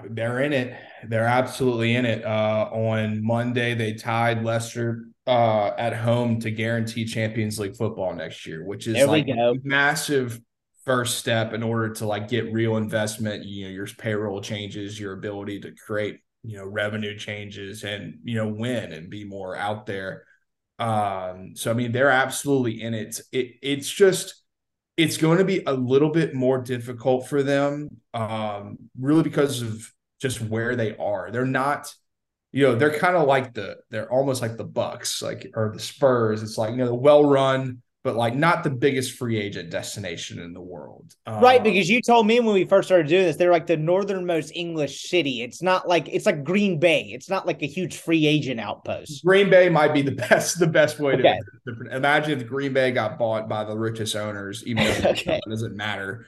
[0.10, 0.76] They're in it.
[1.08, 2.26] They're absolutely in it.
[2.26, 8.46] Uh, on monday they tied leicester uh, at home to guarantee champions league football next
[8.46, 10.40] year which is There like a massive
[10.86, 15.14] first step in order to like get real investment you know your payroll changes your
[15.14, 19.86] ability to create you know revenue changes and you know win and be more out
[19.86, 20.24] there.
[20.80, 23.20] Um so i mean they're absolutely in it.
[23.32, 24.44] It it's just
[24.98, 29.92] it's going to be a little bit more difficult for them um really because of
[30.20, 31.32] just where they are.
[31.32, 31.94] They're not
[32.52, 35.80] you know they're kind of like the they're almost like the bucks like or the
[35.80, 36.44] spurs.
[36.44, 40.40] It's like you know the well run but like not the biggest free agent destination
[40.40, 43.36] in the world Right, Um, because you told me when we first started doing this,
[43.36, 45.44] they're like the northernmost English city.
[45.44, 47.12] It's not like it's like Green Bay.
[47.14, 49.24] It's not like a huge free agent outpost.
[49.24, 51.18] Green Bay might be the best the best way Okay.
[51.18, 55.40] to, to imagine if Green Bay got bought by the richest owners, even though Okay.
[55.46, 56.26] it doesn't matter.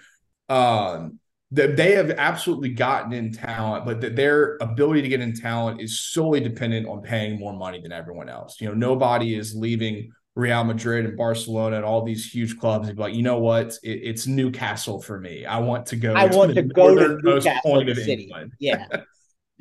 [0.47, 1.19] Um,
[1.51, 5.81] that they have absolutely gotten in talent, but that their ability to get in talent
[5.81, 8.61] is solely dependent on paying more money than everyone else.
[8.61, 12.97] You know, nobody is leaving Real Madrid and Barcelona and all these huge clubs and
[12.97, 15.45] be like, you know what, it, it's Newcastle for me.
[15.45, 16.13] I want to go.
[16.13, 18.23] I want the to go to Newcastle point of City.
[18.23, 18.53] England.
[18.59, 18.85] Yeah.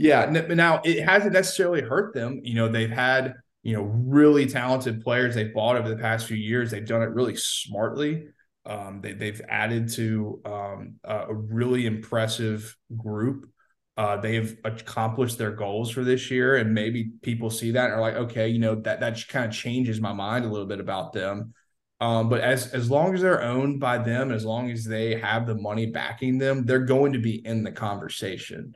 [0.01, 0.27] Yeah.
[0.31, 2.41] Now it hasn't necessarily hurt them.
[2.45, 6.37] You know, they've had, you know, really talented players they've bought over the past few
[6.37, 6.71] years.
[6.71, 8.29] They've done it really smartly.
[8.65, 13.51] Um, they, they've added to um, a really impressive group.
[13.99, 18.01] Uh, they've accomplished their goals for this year, and maybe people see that and are
[18.01, 21.13] like, okay, you know, that that kind of changes my mind a little bit about
[21.13, 21.53] them.
[22.01, 25.47] Um, but as as long as they're owned by them, as long as they have
[25.47, 28.75] the money backing them, they're going to be in the conversation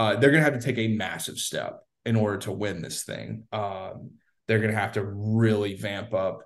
[0.00, 3.02] uh, they're going to have to take a massive step in order to win this
[3.02, 3.44] thing.
[3.52, 4.12] Um,
[4.48, 6.40] they're going to have to really vamp up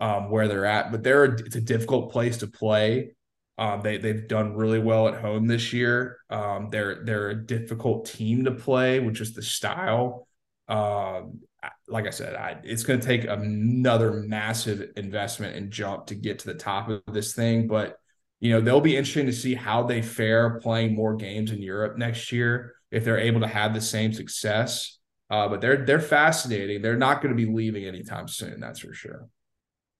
[0.00, 3.16] um, where they're at, but they're it's a difficult place to play.
[3.58, 6.18] Um, they they've done really well at home this year.
[6.30, 10.26] Um, they're they're a difficult team to play, which is the style.
[10.68, 11.40] Um,
[11.88, 16.38] like I said, I, it's going to take another massive investment and jump to get
[16.38, 17.98] to the top of this thing, but
[18.40, 21.98] you know, they'll be interesting to see how they fare playing more games in Europe
[21.98, 24.98] next year if they're able to have the same success.
[25.28, 26.82] Uh, but they're they're fascinating.
[26.82, 28.58] They're not going to be leaving anytime soon.
[28.58, 29.28] That's for sure.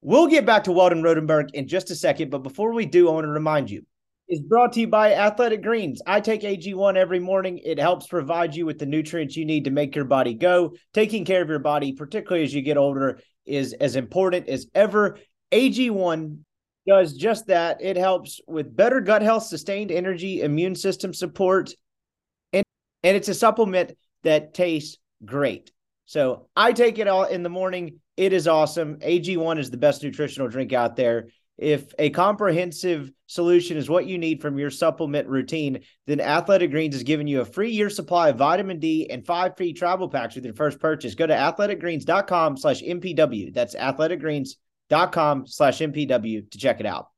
[0.03, 3.13] We'll get back to Weldon Rotenberg in just a second, but before we do, I
[3.13, 3.85] want to remind you
[4.31, 6.01] is brought to you by Athletic Greens.
[6.07, 7.59] I take AG1 every morning.
[7.59, 10.75] It helps provide you with the nutrients you need to make your body go.
[10.95, 15.19] Taking care of your body, particularly as you get older, is as important as ever.
[15.51, 16.39] AG1
[16.87, 17.83] does just that.
[17.83, 21.75] It helps with better gut health, sustained energy, immune system support,
[22.53, 22.65] and,
[23.03, 23.93] and it's a supplement
[24.23, 25.73] that tastes great.
[26.11, 28.01] So I take it all in the morning.
[28.17, 28.97] It is awesome.
[28.97, 31.29] AG1 is the best nutritional drink out there.
[31.57, 36.97] If a comprehensive solution is what you need from your supplement routine, then Athletic Greens
[36.97, 40.35] is giving you a free year supply of vitamin D and five free travel packs
[40.35, 41.15] with your first purchase.
[41.15, 43.55] Go to athleticgreens.com slash MPW.
[43.55, 47.10] That's athleticgreens.com slash MPW to check it out.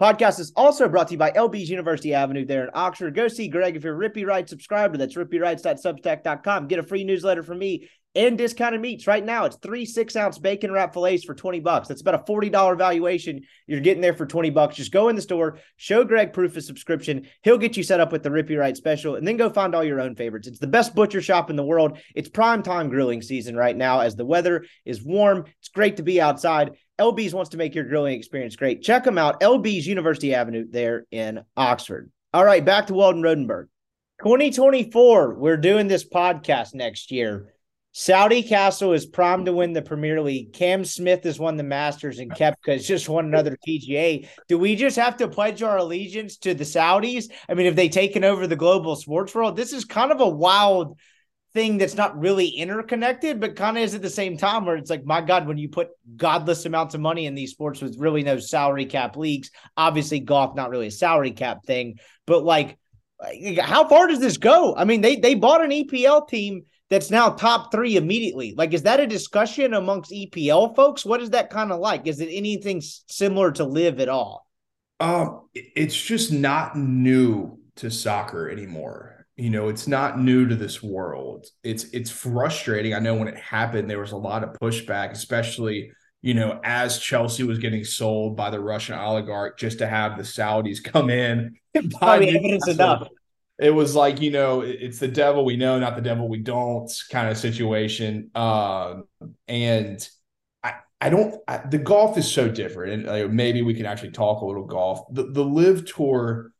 [0.00, 3.14] Podcast is also brought to you by LB's University Avenue there in Oxford.
[3.14, 4.96] Go see Greg if you're Rippee Writes subscriber.
[4.96, 6.68] That's rippeewrites.substack.com.
[6.68, 9.44] Get a free newsletter from me and discounted meats right now.
[9.44, 11.86] It's three six ounce bacon wrap fillets for 20 bucks.
[11.86, 13.42] That's about a $40 valuation.
[13.66, 14.76] You're getting there for 20 bucks.
[14.76, 17.26] Just go in the store, show Greg proof of subscription.
[17.42, 19.84] He'll get you set up with the Rippee Writes special and then go find all
[19.84, 20.48] your own favorites.
[20.48, 21.98] It's the best butcher shop in the world.
[22.14, 25.44] It's prime time grilling season right now as the weather is warm.
[25.58, 26.70] It's great to be outside.
[27.00, 28.82] LB's wants to make your grilling experience great.
[28.82, 29.40] Check them out.
[29.40, 32.10] LB's University Avenue there in Oxford.
[32.34, 33.68] All right, back to Weldon Rotenberg.
[34.22, 37.54] 2024, we're doing this podcast next year.
[37.92, 40.52] Saudi Castle is primed to win the Premier League.
[40.52, 44.28] Cam Smith has won the Masters, and Koepka has just won another PGA.
[44.46, 47.32] Do we just have to pledge our allegiance to the Saudis?
[47.48, 49.56] I mean, have they taken over the global sports world?
[49.56, 50.98] This is kind of a wild
[51.52, 54.90] thing that's not really interconnected, but kind of is at the same time where it's
[54.90, 58.22] like, my God, when you put godless amounts of money in these sports with really
[58.22, 62.78] no salary cap leagues, obviously golf not really a salary cap thing, but like,
[63.60, 64.74] how far does this go?
[64.74, 68.54] I mean, they they bought an EPL team that's now top three immediately.
[68.56, 71.04] Like, is that a discussion amongst EPL folks?
[71.04, 72.06] What is that kind of like?
[72.06, 74.46] Is it anything similar to LIV at all?
[74.98, 79.09] Um, it's just not new to soccer anymore.
[79.40, 81.46] You know, it's not new to this world.
[81.62, 82.94] It's it's frustrating.
[82.94, 85.90] I know when it happened, there was a lot of pushback, especially
[86.22, 90.24] you know as Chelsea was getting sold by the Russian oligarch, just to have the
[90.24, 93.08] Saudis come in and buy evidence enough
[93.60, 96.90] it was like you know it's the devil we know not the devil we don't
[97.10, 98.30] kind of situation.
[98.34, 99.04] Um,
[99.46, 100.08] and
[100.64, 102.92] i i don't I, the golf is so different.
[102.92, 105.00] And uh, maybe we can actually talk a little golf.
[105.12, 106.52] The, the LIV tour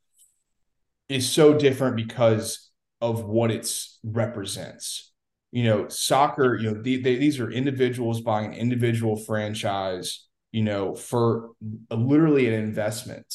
[1.08, 2.69] is so different because
[3.00, 3.70] of what it
[4.02, 5.12] represents
[5.52, 10.62] you know soccer you know the, they, these are individuals buying an individual franchise you
[10.62, 11.50] know for
[11.90, 13.26] literally an investment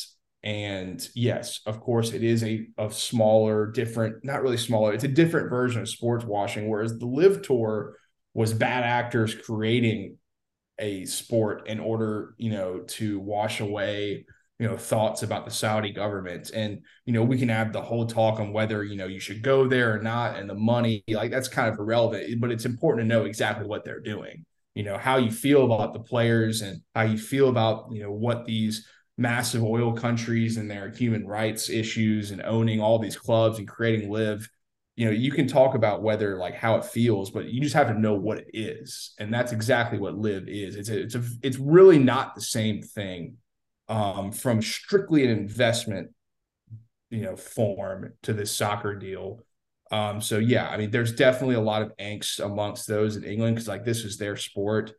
[0.45, 5.07] and yes, of course, it is a, a smaller, different, not really smaller, it's a
[5.07, 6.69] different version of sports washing.
[6.69, 7.97] Whereas the LIV tour
[8.35, 10.17] was bad actors creating
[10.77, 14.25] a sport in order, you know, to wash away,
[14.59, 16.51] you know, thoughts about the Saudi government.
[16.53, 19.41] And, you know, we can have the whole talk on whether, you know, you should
[19.41, 23.03] go there or not and the money, like that's kind of irrelevant, but it's important
[23.03, 24.45] to know exactly what they're doing.
[24.73, 28.11] You know, how you feel about the players and how you feel about, you know,
[28.11, 28.87] what these
[29.17, 34.09] massive oil countries and their human rights issues and owning all these clubs and creating
[34.09, 34.49] LIV
[34.97, 37.87] you know you can talk about whether like how it feels but you just have
[37.87, 41.23] to know what it is and that's exactly what LIV is it's a, it's a
[41.43, 43.37] it's really not the same thing
[43.87, 46.11] um, from strictly an investment
[47.09, 49.39] you know form to this soccer deal
[49.91, 53.55] um, so yeah i mean there's definitely a lot of angst amongst those in england
[53.55, 54.93] because like this is their sport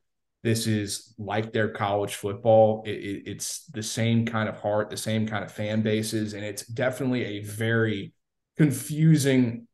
[0.46, 2.84] this is like their college football.
[2.86, 6.44] It, it, it's the same kind of heart, the same kind of fan bases, and
[6.44, 8.12] it's definitely a very
[8.56, 9.66] confusing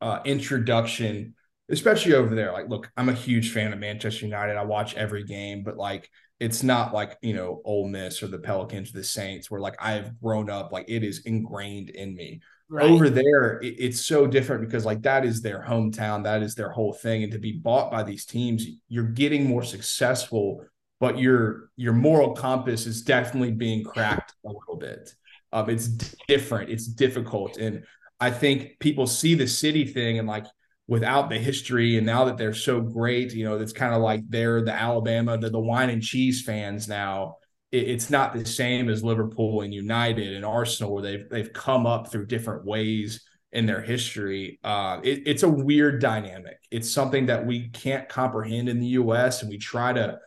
[0.00, 1.34] uh, introduction,
[1.68, 2.50] especially over there.
[2.50, 4.56] Like, look, I'm a huge fan of Manchester United.
[4.56, 6.08] I watch every game, but like,
[6.40, 9.76] it's not like you know Ole Miss or the Pelicans or the Saints, where like
[9.78, 12.40] I've grown up, like it is ingrained in me.
[12.68, 12.88] Right.
[12.88, 16.70] Over there, it, it's so different because like that is their hometown, that is their
[16.70, 20.64] whole thing, and to be bought by these teams, you're getting more successful,
[20.98, 25.14] but your your moral compass is definitely being cracked a little bit.
[25.52, 25.88] Um, it's
[26.28, 27.84] different, it's difficult, and
[28.18, 30.46] I think people see the city thing and like
[30.90, 34.20] without the history, and now that they're so great, you know, it's kind of like
[34.28, 37.36] they're the Alabama, the the wine and cheese fans now
[37.72, 42.10] it's not the same as Liverpool and United and Arsenal, where they've they've come up
[42.10, 44.58] through different ways in their history.
[44.62, 46.58] Uh, it, it's a weird dynamic.
[46.70, 49.42] It's something that we can't comprehend in the U.S.
[49.42, 50.18] and we try to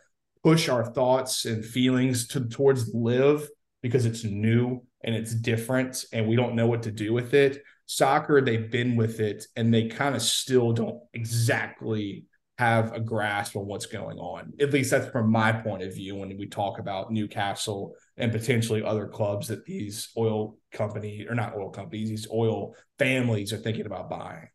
[0.42, 3.48] push our thoughts and feelings to towards LIV
[3.82, 7.62] because it's new and it's different and we don't know what to do with it.
[7.86, 12.24] Soccer, they've been with it and they kind of still don't exactly
[12.58, 14.52] have a grasp on what's going on.
[14.60, 18.82] At least that's from my point of view when we talk about Newcastle and potentially
[18.82, 23.86] other clubs that these oil company or not oil companies, these oil families are thinking
[23.86, 24.48] about buying.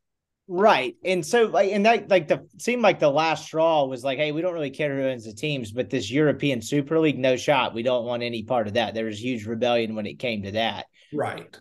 [0.48, 0.96] Right.
[1.06, 4.32] And so like and that like the seemed like the last straw was like, hey,
[4.32, 7.76] we don't really care who owns the teams, but this European Super League, no shot.
[7.76, 8.96] We don't want any part of that.
[8.96, 10.88] There was huge rebellion when it came to that.
[11.14, 11.56] Right.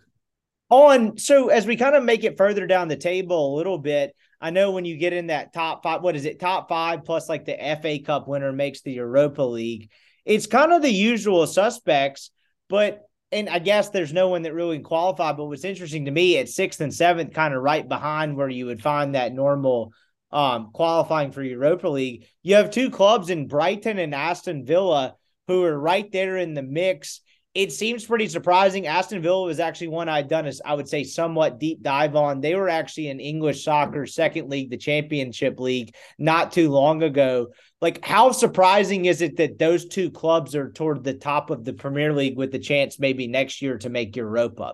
[0.69, 4.15] On so as we kind of make it further down the table a little bit,
[4.39, 7.27] I know when you get in that top five, what is it, top five plus
[7.27, 9.89] like the FA Cup winner makes the Europa League.
[10.25, 12.29] It's kind of the usual suspects,
[12.69, 13.01] but
[13.31, 15.37] and I guess there's no one that really qualified.
[15.37, 18.67] But what's interesting to me at sixth and seventh, kind of right behind where you
[18.67, 19.93] would find that normal
[20.31, 25.15] um, qualifying for Europa League, you have two clubs in Brighton and Aston Villa
[25.47, 27.21] who are right there in the mix.
[27.55, 28.85] It seems pretty surprising.
[28.85, 32.41] Aston Villa was actually one I'd done as I would say somewhat deep dive on.
[32.41, 37.47] They were actually in English soccer second league, the championship league, not too long ago
[37.81, 41.73] like how surprising is it that those two clubs are toward the top of the
[41.73, 44.73] Premier League with the chance maybe next year to make Europa?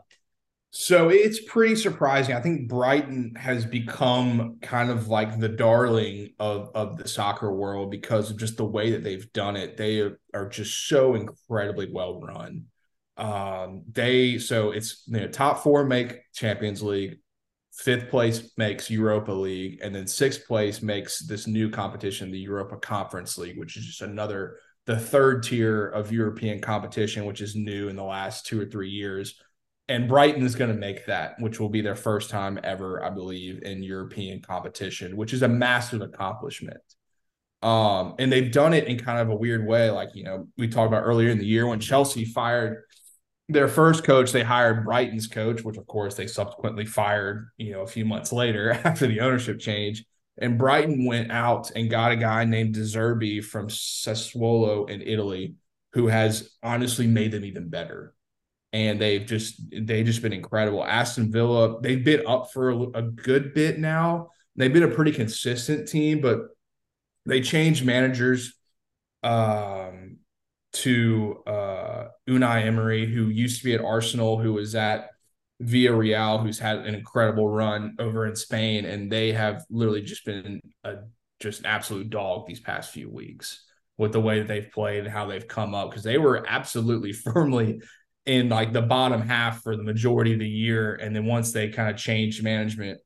[0.78, 2.36] So it's pretty surprising.
[2.36, 7.90] I think Brighton has become kind of like the darling of of the soccer world
[7.90, 9.78] because of just the way that they've done it.
[9.78, 10.02] They
[10.34, 12.66] are just so incredibly well run.
[13.16, 17.20] Um, they so it's you know, top four make Champions League,
[17.72, 22.76] Fifth place makes Europa League, and then sixth place makes this new competition, the Europa
[22.76, 24.58] Conference League, which is just another
[24.88, 28.90] the third tier of European competition, which is new in the last two or three
[28.90, 29.40] years.
[29.88, 33.12] And Brighton is going to make that, which will be their first time ever, I
[33.12, 36.82] believe, in European competition, which is a massive accomplishment.
[37.62, 39.92] Um, and they've done it in kind of a weird way.
[39.92, 42.84] Like, you know, we talked about earlier in the year when Chelsea fired
[43.48, 47.82] their first coach, they hired Brighton's coach, which of course they subsequently fired, you know,
[47.82, 50.04] a few months later after the ownership change.
[50.38, 55.56] And Brighton went out and got a guy named De Zerbi from Sassuolo in Italy,
[55.94, 58.15] who has honestly made them even better.
[58.76, 60.84] And they've just they've just been incredible.
[60.84, 64.32] Aston Villa, they've been up for a, a good bit now.
[64.58, 66.40] They've been a pretty consistent team, but
[67.26, 68.54] they changed managers
[69.24, 70.18] um,
[70.74, 75.12] to uh, Unai Emery, who used to be at Arsenal, who was at
[75.64, 80.60] Villarreal, who's had an incredible run over in Spain, and they have literally just been
[80.84, 80.96] a
[81.40, 83.64] just an absolute dog these past few weeks
[83.98, 87.14] with the way that they've played and how they've come up because they were absolutely
[87.34, 87.82] firmly
[88.26, 91.70] in like the bottom half for the majority of the year, and then once they
[91.70, 93.00] kind of changed management,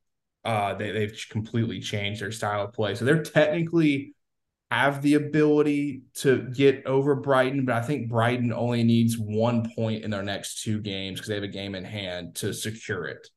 [0.46, 2.96] uh, they they've completely changed their style of play.
[2.96, 4.14] So they're technically
[4.72, 10.04] have the ability to get over Brighton, but I think Brighton only needs one point
[10.04, 13.28] in their next two games because they have a game in hand to secure it.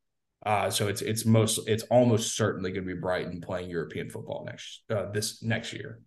[0.45, 4.45] Uh, so it's it's most it's almost certainly going to be Brighton playing European football
[4.45, 6.01] next uh, this next year,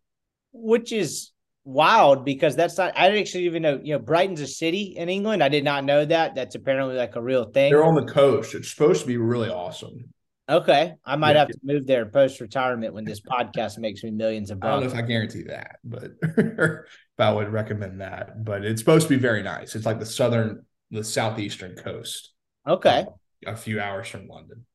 [0.52, 1.32] which is
[1.66, 5.10] wild because that's not I didn't actually even know you know Brighton's a city in
[5.10, 5.44] England.
[5.44, 6.36] I did not know that.
[6.36, 7.72] That's apparently like a real thing.
[7.72, 8.56] They're on the coast.
[8.56, 10.14] It's supposed to be really awesome.
[10.48, 11.40] Okay, I might yeah.
[11.40, 14.68] have to move there post retirement when this podcast makes me millions of bucks.
[14.68, 16.86] I don't know if I guarantee that, but if
[17.18, 18.46] I would recommend that.
[18.46, 19.76] But it's supposed to be very nice.
[19.76, 22.32] It's like the southern, the southeastern coast.
[22.68, 23.06] Okay,
[23.46, 24.66] uh, a few hours from London.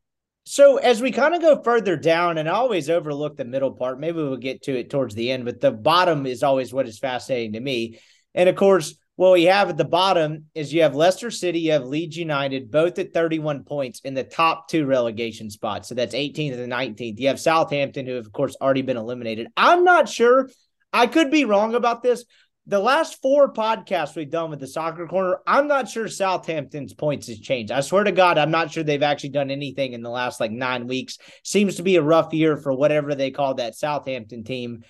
[0.50, 4.00] So as we kind of go further down, and I always overlook the middle part.
[4.00, 6.98] Maybe we'll get to it towards the end, but the bottom is always what is
[6.98, 8.00] fascinating to me.
[8.34, 11.70] And of course, what we have at the bottom is you have Leicester City, you
[11.70, 15.88] have Leeds United, both at 31 points in the top two relegation spots.
[15.88, 17.20] So that's 18th and 19th.
[17.20, 19.46] You have Southampton, who have, of course, already been eliminated.
[19.56, 20.50] I'm not sure.
[20.92, 22.24] I could be wrong about this.
[22.70, 27.26] The last four podcasts we've done with the soccer corner, I'm not sure Southampton's points
[27.26, 27.72] has changed.
[27.72, 30.52] I swear to God, I'm not sure they've actually done anything in the last like
[30.52, 31.18] nine weeks.
[31.42, 34.84] Seems to be a rough year for whatever they call that Southampton team.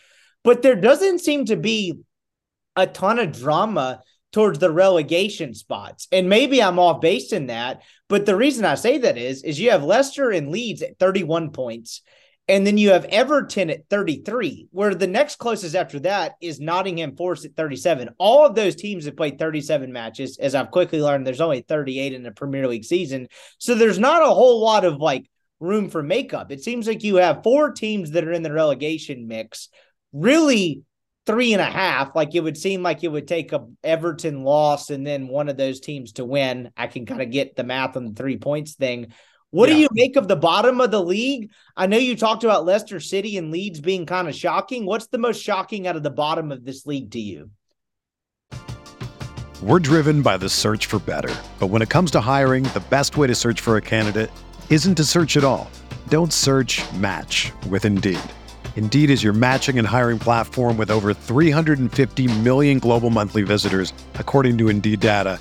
[0.45, 2.01] But there doesn't seem to be
[2.77, 6.07] a ton of drama towards the relegation spots.
[6.13, 9.59] And maybe I'm off base in that, but the reason I say that is is
[9.59, 12.03] you have Leicester and Leeds at 31 points.
[12.51, 17.15] And then you have Everton at 33, where the next closest after that is Nottingham
[17.15, 18.11] Forest at 37.
[18.19, 20.37] All of those teams have played 37 matches.
[20.37, 23.29] As I've quickly learned, there's only 38 in the Premier League season.
[23.59, 25.31] So there's not a whole lot of like
[25.61, 26.51] room for makeup.
[26.51, 29.69] It seems like you have four teams that are in the relegation mix,
[30.13, 30.83] really
[31.27, 32.17] three and a half.
[32.17, 35.57] Like it would seem like it would take a Everton loss and then one of
[35.57, 36.73] those teams to win.
[36.77, 39.13] I can kind of get the math on the three points thing.
[39.53, 39.75] What yeah.
[39.75, 41.51] do you make of the bottom of the league?
[41.77, 44.87] I know you talked about Leicester City and Leeds being kind of shocking.
[44.87, 47.51] What's the most shocking out of the bottom of this league to you?
[49.61, 51.35] We're driven by the search for better.
[51.59, 54.31] But when it comes to hiring, the best way to search for a candidate
[54.71, 55.69] isn't to search at all.
[56.09, 58.21] Don't search match with Indeed.
[58.77, 64.57] Indeed is your matching and hiring platform with over 350 million global monthly visitors, according
[64.59, 65.41] to Indeed data,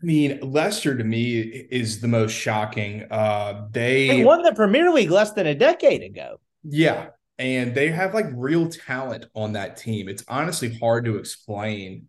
[0.00, 3.04] I mean, Leicester to me is the most shocking.
[3.10, 6.40] Uh, they, They won the Premier League less than a decade ago.
[6.62, 10.08] yeah, and they have like real talent on that team.
[10.08, 12.06] It's honestly hard to explain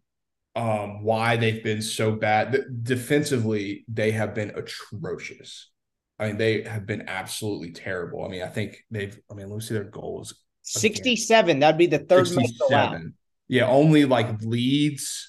[0.56, 2.52] um, why they've been so bad.
[2.52, 5.72] D- defensively, they have been atrocious.
[6.20, 8.24] I mean, they have been absolutely terrible.
[8.26, 9.18] I mean, I think they've.
[9.32, 10.36] I mean, let me see their goals.
[10.64, 11.60] 67.
[11.60, 12.92] That'd be the third most allowed.
[12.92, 13.14] 67.
[13.48, 15.29] Yeah, only like Leeds.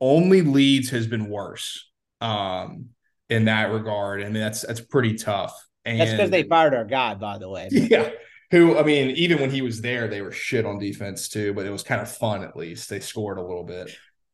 [0.00, 1.90] Only Leeds has been worse
[2.20, 2.90] um,
[3.28, 4.20] in that regard.
[4.22, 5.54] I mean, that's that's pretty tough.
[5.84, 7.68] And That's because they fired our guy, by the way.
[7.72, 8.10] yeah.
[8.50, 11.66] Who I mean, even when he was there, they were shit on defense too, but
[11.66, 12.88] it was kind of fun at least.
[12.88, 13.90] They scored a little bit.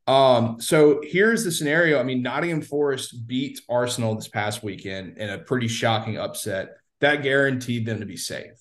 [0.07, 1.99] Um, so here's the scenario.
[1.99, 6.77] I mean, Nottingham Forest beat Arsenal this past weekend in a pretty shocking upset.
[7.01, 8.53] That guaranteed them to be safe.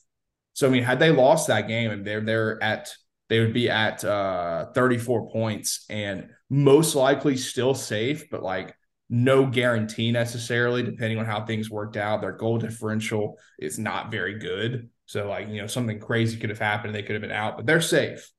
[0.54, 2.94] So I mean, had they lost that game and they're they're at
[3.30, 8.76] they would be at uh 34 points and most likely still safe, but like
[9.10, 12.22] no guarantee necessarily, depending on how things worked out.
[12.22, 14.90] Their goal differential is not very good.
[15.06, 16.96] So, like, you know, something crazy could have happened.
[16.96, 18.32] They could have been out, but they're safe.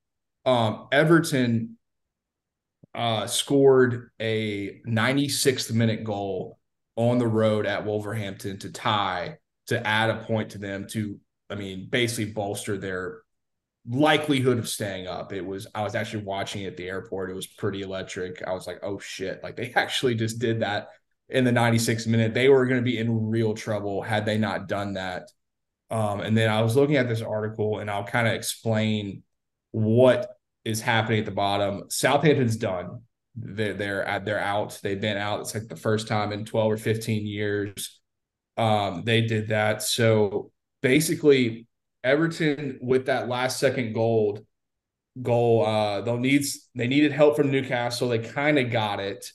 [0.45, 1.77] Um, Everton
[2.95, 6.59] uh, scored a 96th minute goal
[6.97, 11.19] on the road at Wolverhampton to tie, to add a point to them to,
[11.51, 13.19] I mean, basically bolster their
[13.89, 15.33] likelihood of staying up.
[15.33, 17.31] It was I was actually watching at the airport.
[17.31, 18.43] It was pretty electric.
[18.47, 19.43] I was like, oh shit.
[19.43, 20.89] Like they actually just did that
[21.29, 22.35] in the 96 minute.
[22.35, 25.31] They were going to be in real trouble had they not done that.
[25.91, 29.23] Um, and then I was looking at this article and I'll kind of explain
[29.71, 30.31] what
[30.65, 31.85] is happening at the bottom.
[31.89, 33.03] Southampton's done.
[33.37, 34.79] They're they're at they're out.
[34.83, 35.41] They've been out.
[35.41, 38.01] It's like the first time in 12 or 15 years.
[38.57, 39.83] Um, they did that.
[39.83, 41.67] So basically
[42.05, 44.47] Everton with that last second goal
[45.23, 48.09] goal uh they'll needs they needed help from Newcastle.
[48.09, 49.31] They kind of got it.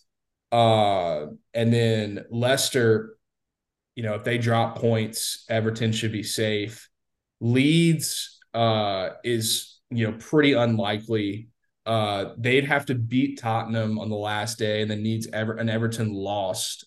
[0.51, 3.17] Uh and then Leicester
[3.95, 6.89] you know if they drop points Everton should be safe.
[7.41, 11.49] Leeds uh is you know pretty unlikely.
[11.85, 15.69] Uh they'd have to beat Tottenham on the last day and then needs ever an
[15.69, 16.85] Everton lost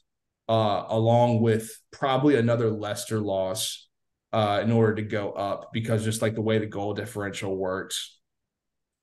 [0.48, 3.88] uh along with probably another Leicester loss
[4.32, 8.18] uh, in order to go up because just like the way the goal differential works.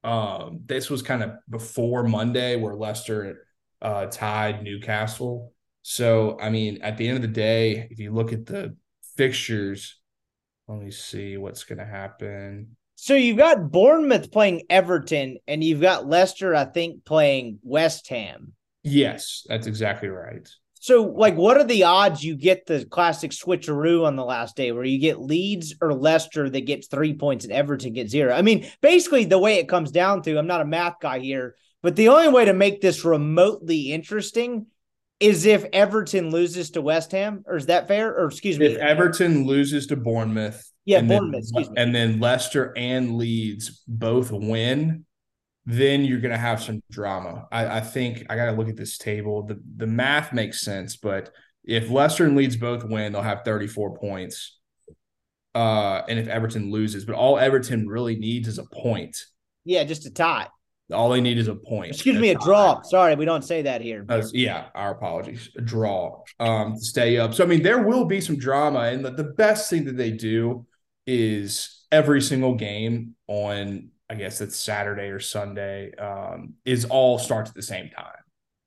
[0.03, 3.45] Um, this was kind of before Monday where Leicester
[3.81, 5.53] uh, tied Newcastle.
[5.81, 8.75] So, I mean, at the end of the day, if you look at the
[9.17, 9.99] fixtures,
[10.67, 12.75] let me see what's going to happen.
[12.95, 18.53] So you've got Bournemouth playing Everton, and you've got Leicester, I think, playing West Ham.
[18.83, 20.47] Yes, that's exactly right.
[20.81, 24.71] So, like, what are the odds you get the classic switcheroo on the last day
[24.71, 28.33] where you get Leeds or Leicester that gets three points and Everton gets zero?
[28.33, 31.55] I mean, basically, the way it comes down to, I'm not a math guy here,
[31.83, 34.67] but the only way to make this remotely interesting
[35.19, 38.17] is if Everton loses to West Ham, or is that fair?
[38.17, 41.31] Or excuse me, If Everton loses to Bournemouth, yeah, and Bournemouth.
[41.33, 41.75] then, excuse me.
[41.75, 45.05] and then Leicester and Leeds both win,
[45.65, 47.47] then you're going to have some drama.
[47.51, 49.43] I, I think I got to look at this table.
[49.43, 51.31] The the math makes sense, but
[51.63, 54.57] if Leicester and Leeds both win, they'll have 34 points.
[55.53, 59.17] Uh, and if Everton loses, but all Everton really needs is a point.
[59.65, 60.47] yeah, just a tie.
[60.91, 61.91] All they need is a point.
[61.91, 62.81] Excuse me, a draw.
[62.81, 64.05] Sorry, we don't say that here.
[64.09, 65.49] Uh, yeah, our apologies.
[65.55, 67.35] A draw um, to stay up.
[67.35, 70.11] So I mean, there will be some drama, and the, the best thing that they
[70.11, 70.65] do
[71.05, 77.49] is every single game on I guess it's Saturday or Sunday um, is all starts
[77.49, 78.13] at the same time.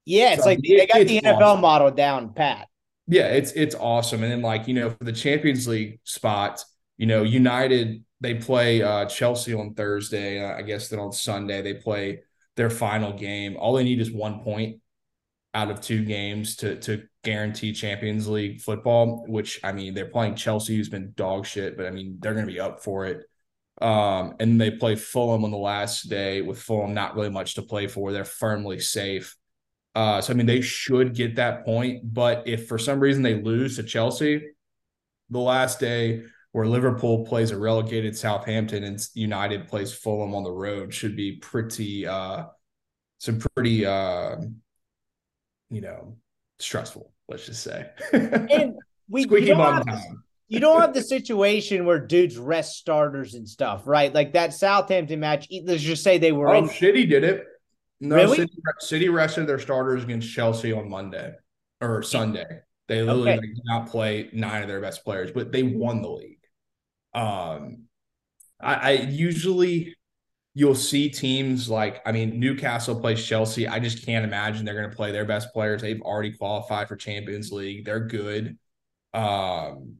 [0.05, 1.61] Yeah, it's So like they got the NFL awesome.
[1.61, 2.69] model down pat.
[3.07, 4.23] Yeah, it's it's awesome.
[4.23, 6.65] And then like you know for the Champions League spot,
[6.97, 10.43] you know United they play uh, Chelsea on Thursday.
[10.45, 12.23] Uh, I guess then on Sunday they play
[12.57, 13.57] their final game.
[13.59, 14.81] All they need is one point
[15.55, 19.25] out of two games to to guarantee Champions League football.
[19.29, 22.47] Which I mean they're playing Chelsea, who's been dog shit, but I mean they're going
[22.47, 23.25] to be up for it.
[23.83, 27.63] Um, and they play Fulham on the last day with Fulham not really much to
[27.63, 28.13] play for.
[28.13, 29.37] They're firmly safe.
[29.95, 32.15] Uh, so I mean, they should get that point.
[32.15, 34.51] But if for some reason they lose to Chelsea,
[35.31, 36.23] the last day
[36.53, 41.37] where Liverpool plays a relegated Southampton and United plays Fulham on the road should be
[41.37, 42.45] pretty, uh,
[43.19, 44.37] some pretty, uh,
[45.71, 46.17] you know,
[46.61, 47.13] stressful.
[47.29, 47.91] Let's just say.
[48.13, 48.75] And
[49.09, 50.23] we Squeaky don't, bum have, time.
[50.53, 54.13] You don't have the situation where dudes rest starters and stuff, right?
[54.15, 55.49] Like that Southampton match.
[55.65, 56.69] Let's just say they were Oh, in.
[56.69, 57.47] City did it.
[58.01, 58.37] No, Really?
[58.39, 61.33] City, City rested their starters against Chelsea on Monday
[61.81, 62.61] or Sunday.
[62.89, 63.41] They literally Okay.
[63.41, 66.39] like, did not play nine of their best players, but they won the league.
[67.15, 67.85] Um,
[68.61, 69.97] I, I usually
[70.55, 73.67] you'll see teams like I mean Newcastle plays Chelsea.
[73.67, 75.81] I just can't imagine they're going to play their best players.
[75.81, 77.85] They've already qualified for Champions League.
[77.85, 78.59] They're good.
[79.15, 79.97] Um,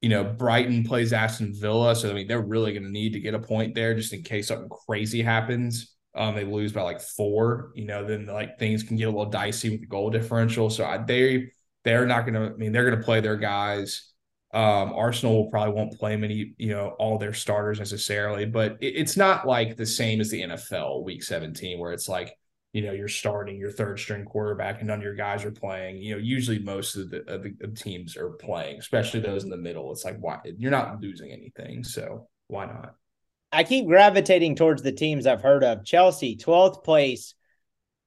[0.00, 3.20] you know, Brighton plays Aston Villa, so I mean they're really going to need to
[3.20, 5.94] get a point there just in case something crazy happens.
[6.14, 7.72] Um, they lose by like four.
[7.74, 10.70] You know, then like things can get a little dicey with the goal differential.
[10.70, 11.50] So I, they
[11.84, 12.54] they're not going to.
[12.54, 14.12] I mean, they're going to play their guys.
[14.54, 18.94] Um, Arsenal will probably won't play many, you know, all their starters necessarily, but it,
[18.96, 22.34] it's not like the same as the NFL Week 17, where it's like,
[22.72, 25.98] you know, you're starting your third string quarterback and none of your guys are playing.
[25.98, 29.56] You know, usually most of the, of the teams are playing, especially those in the
[29.56, 29.90] middle.
[29.90, 32.94] It's like, why you're not losing anything, so why not?
[33.50, 35.84] I keep gravitating towards the teams I've heard of.
[35.84, 37.34] Chelsea, 12th place.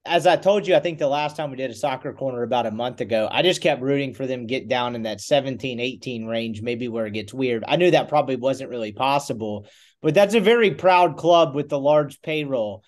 [0.04, 2.66] As I told you, I think the last time we did a soccer corner about
[2.66, 6.26] a month ago, I just kept rooting for them get down in that 17, 18
[6.26, 7.64] range, maybe where it gets weird.
[7.66, 9.66] I knew that probably wasn't really possible,
[10.00, 12.84] but that's a very proud club with the large payroll.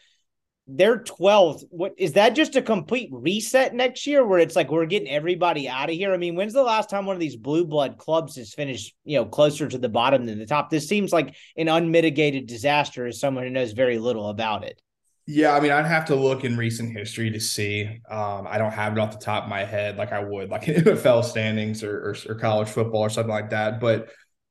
[0.66, 1.64] They're 12th.
[1.70, 5.68] What is that just a complete reset next year where it's like we're getting everybody
[5.68, 6.14] out of here?
[6.14, 9.18] I mean, when's the last time one of these blue blood clubs has finished, you
[9.18, 10.70] know, closer to the bottom than the top?
[10.70, 14.80] This seems like an unmitigated disaster as someone who knows very little about it.
[15.26, 17.84] Yeah, I mean, I'd have to look in recent history to see.
[18.10, 20.62] Um, I don't have it off the top of my head like I would like
[20.64, 23.80] NFL standings or, or, or college football or something like that.
[23.80, 24.10] But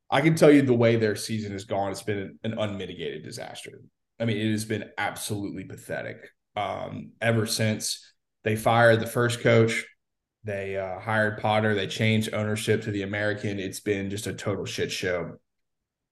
[0.10, 3.82] I can tell you the way their season has gone, it's been an unmitigated disaster.
[4.24, 6.30] I mean, it has been absolutely pathetic.
[6.56, 8.14] Um, ever since
[8.46, 9.86] they fired the first coach,
[10.46, 13.60] they uh, hired Potter, they changed ownership to the American.
[13.60, 15.34] It's been just a total shit show.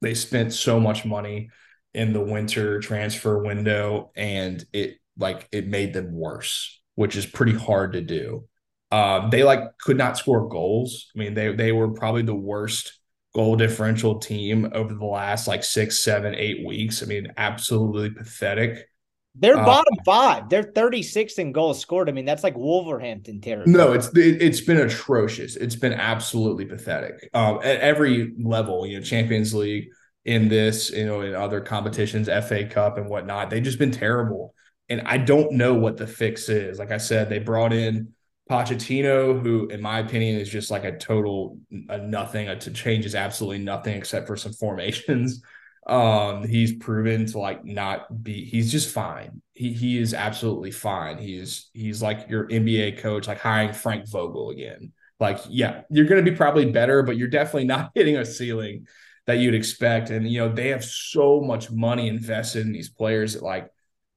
[0.01, 1.49] They spent so much money
[1.93, 7.53] in the winter transfer window and it like it made them worse which is pretty
[7.53, 8.45] hard to do
[8.91, 13.00] um they like could not score goals i mean they they were probably the worst
[13.33, 18.87] goal differential team over the last like six seven eight weeks i mean absolutely pathetic
[19.35, 20.49] They're Uh, bottom five.
[20.49, 22.09] They're 36th in goals scored.
[22.09, 23.71] I mean, that's like Wolverhampton territory.
[23.73, 28.97] no it's it, it's been atrocious it's been absolutely pathetic um at every level you
[28.97, 29.89] know champions league
[30.25, 34.55] in this you know in other competitions fa cup and whatnot they've just been terrible
[34.89, 38.13] and i don't know what the fix is like i said they brought in
[38.51, 42.49] Pochettino, who, in my opinion, is just like a total a nothing.
[42.49, 45.41] A, to changes absolutely nothing except for some formations.
[45.87, 48.45] Um, he's proven to like not be.
[48.45, 49.41] He's just fine.
[49.55, 51.17] He he is absolutely fine.
[51.17, 54.91] He's he's like your NBA coach, like hiring Frank Vogel again.
[55.19, 58.85] Like, yeah, you're going to be probably better, but you're definitely not hitting a ceiling
[59.25, 60.11] that you'd expect.
[60.11, 63.67] And you know they have so much money invested in these players that like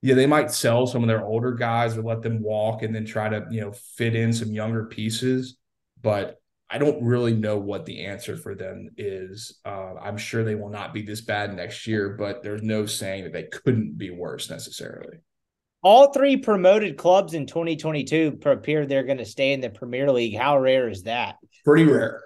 [0.05, 3.07] yeah, they might sell some of their older guys or let them walk and then
[3.07, 5.57] try to, you know, fit in some younger pieces.
[6.03, 6.39] But
[6.69, 9.61] I don't really know what the answer for them is.
[9.65, 13.25] Uh, I'm sure they will not be this bad next year, but there's no saying
[13.25, 15.21] that they couldn't be worse necessarily.
[15.83, 20.37] All three promoted clubs in 2022 appear they're going to stay in the Premier League.
[20.37, 21.37] How rare is that?
[21.65, 22.23] Pretty rare.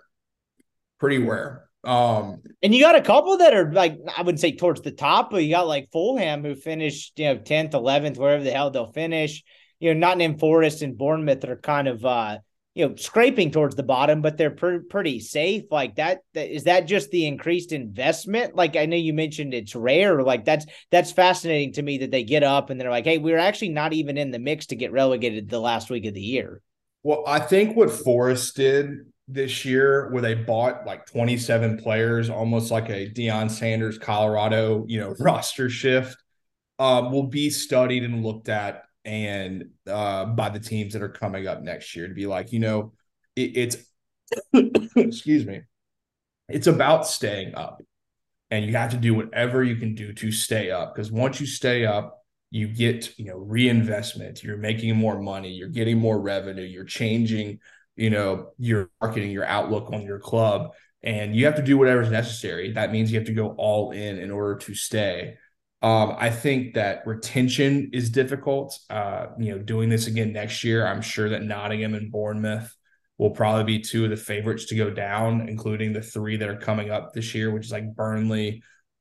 [0.98, 1.67] Pretty rare.
[1.84, 5.30] Um, and you got a couple that are like I wouldn't say towards the top,
[5.30, 8.92] but you got like Fulham who finished you know tenth, eleventh, wherever the hell they'll
[8.92, 9.42] finish.
[9.78, 12.38] You know, Nottingham Forest and Bournemouth are kind of uh
[12.74, 15.64] you know scraping towards the bottom, but they're pre- pretty safe.
[15.70, 18.54] Like that, that is that just the increased investment?
[18.54, 20.22] Like I know you mentioned it's rare.
[20.22, 23.38] Like that's that's fascinating to me that they get up and they're like, hey, we're
[23.38, 26.60] actually not even in the mix to get relegated the last week of the year.
[27.02, 28.90] Well, I think what Forest did
[29.28, 34.98] this year where they bought like 27 players, almost like a Deion Sanders Colorado, you
[34.98, 36.16] know, roster shift,
[36.78, 41.46] um, will be studied and looked at and uh, by the teams that are coming
[41.46, 42.92] up next year to be like, you know,
[43.36, 43.76] it, it's
[44.96, 45.62] excuse me,
[46.48, 47.82] it's about staying up.
[48.50, 51.46] And you have to do whatever you can do to stay up because once you
[51.46, 56.62] stay up, you get, you know, reinvestment, you're making more money, you're getting more revenue,
[56.62, 57.60] you're changing
[57.98, 60.72] you know your marketing your outlook on your club
[61.02, 62.72] and you have to do whatever is necessary.
[62.72, 65.36] That means you have to go all in in order to stay.
[65.80, 68.76] Um, i think that retention is difficult.
[68.90, 72.74] Uh, you know doing this again next year i'm sure that nottingham and bournemouth
[73.16, 76.56] will probably be two of the favorites to go down including the three that are
[76.56, 78.60] coming up this year which is like burnley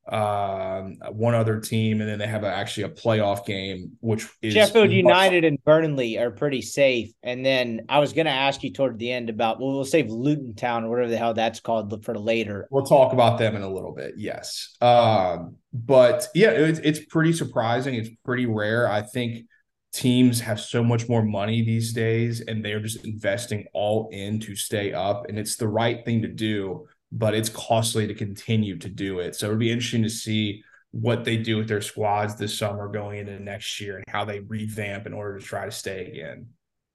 [0.09, 4.53] um, one other team, and then they have a, actually a playoff game, which is
[4.53, 7.11] Sheffield United and Burnley are pretty safe.
[7.23, 10.09] And then I was going to ask you toward the end about well, we'll save
[10.09, 12.67] Luton Town or whatever the hell that's called for later.
[12.71, 14.13] We'll talk about them in a little bit.
[14.17, 17.95] Yes, um, but yeah, it's it's pretty surprising.
[17.95, 18.89] It's pretty rare.
[18.89, 19.45] I think
[19.93, 24.55] teams have so much more money these days, and they're just investing all in to
[24.55, 28.89] stay up, and it's the right thing to do but it's costly to continue to
[28.89, 29.35] do it.
[29.35, 33.19] So it'd be interesting to see what they do with their squads this summer going
[33.19, 36.47] into next year and how they revamp in order to try to stay again.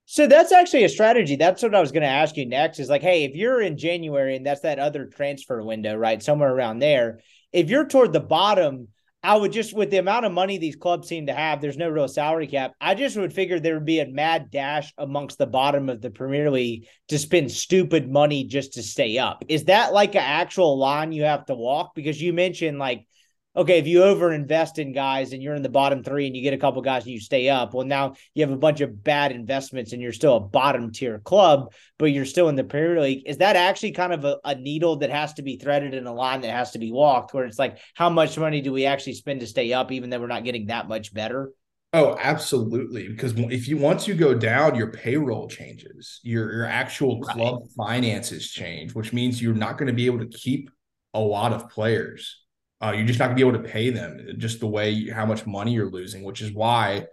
[0.06, 1.36] So that's actually a strategy.
[1.36, 3.78] That's what I was going to ask you next is like, hey, if you're in
[3.78, 6.22] January and that's that other transfer window, right?
[6.22, 7.20] Somewhere around there,
[7.52, 8.88] if you're toward the bottom,
[9.24, 11.88] I would just with the amount of money these clubs seem to have, there's no
[11.88, 12.72] real salary cap.
[12.80, 16.10] I just would figure there would be a mad dash amongst the bottom of the
[16.10, 19.44] Premier League to spend stupid money just to stay up.
[19.48, 21.94] Is that like an actual line you have to walk?
[21.94, 23.06] Because you mentioned like
[23.54, 26.54] okay, if you overinvest in guys and you're in the bottom three and you get
[26.54, 29.32] a couple guys and you stay up, well, now you have a bunch of bad
[29.32, 33.22] investments and you're still a bottom tier club, but you're still in the Premier League.
[33.26, 36.14] Is that actually kind of a, a needle that has to be threaded in a
[36.14, 39.14] line that has to be walked where it's like, how much money do we actually
[39.14, 41.52] spend to stay up, even though we're not getting that much better?
[41.94, 43.06] Oh, absolutely.
[43.08, 47.70] Because if you once you go down, your payroll changes, your your actual club right.
[47.76, 50.70] finances change, which means you're not going to be able to keep
[51.12, 52.41] a lot of players
[52.82, 55.14] uh, you're just not going to be able to pay them just the way you,
[55.14, 57.06] how much money you're losing, which is why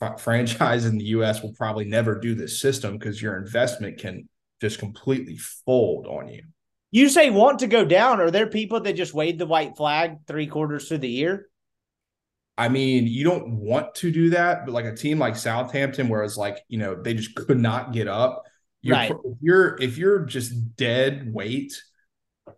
[0.00, 1.42] f- franchise in the U.S.
[1.42, 4.28] will probably never do this system because your investment can
[4.60, 6.42] just completely fold on you.
[6.90, 8.20] You say want to go down.
[8.20, 11.48] Are there people that just wave the white flag three quarters through the year?
[12.58, 16.24] I mean, you don't want to do that, but like a team like Southampton, where
[16.24, 18.42] it's like you know they just could not get up.
[18.82, 19.12] You're, right.
[19.12, 21.80] If you're if you're just dead weight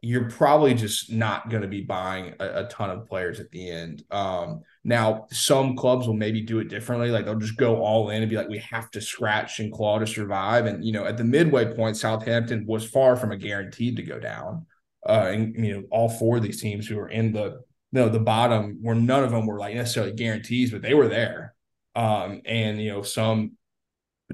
[0.01, 3.71] you're probably just not going to be buying a, a, ton of players at the
[3.71, 4.03] end.
[4.11, 7.11] Um, now, some clubs will maybe do it differently.
[7.11, 9.99] Like they'll just go all in and be like, we have to scratch and claw
[9.99, 10.67] to survive.
[10.67, 14.19] And, you know, at the midway point, Southampton was far from a guaranteed to go
[14.19, 14.67] down.
[15.07, 18.09] Uh, and, you know, all four of these teams who are in the, you know,
[18.09, 21.55] the bottom where none of them were like necessarily guarantees, but they were there.
[21.95, 23.53] Um, and, you know, some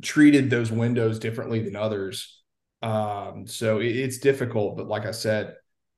[0.02, 2.37] treated those windows differently than others.
[2.82, 5.56] Um, so it, it's difficult, but like I said,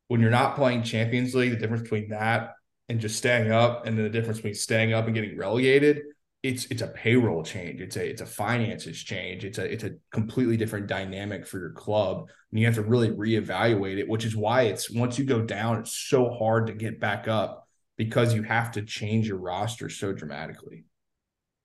[0.09, 2.55] when you're not playing Champions League, the difference between that
[2.89, 6.03] and just staying up, and then the difference between staying up and getting relegated,
[6.43, 7.81] it's it's a payroll change.
[7.81, 9.45] It's a it's a finances change.
[9.45, 13.11] It's a it's a completely different dynamic for your club, and you have to really
[13.11, 14.09] reevaluate it.
[14.09, 17.69] Which is why it's once you go down, it's so hard to get back up
[17.97, 20.85] because you have to change your roster so dramatically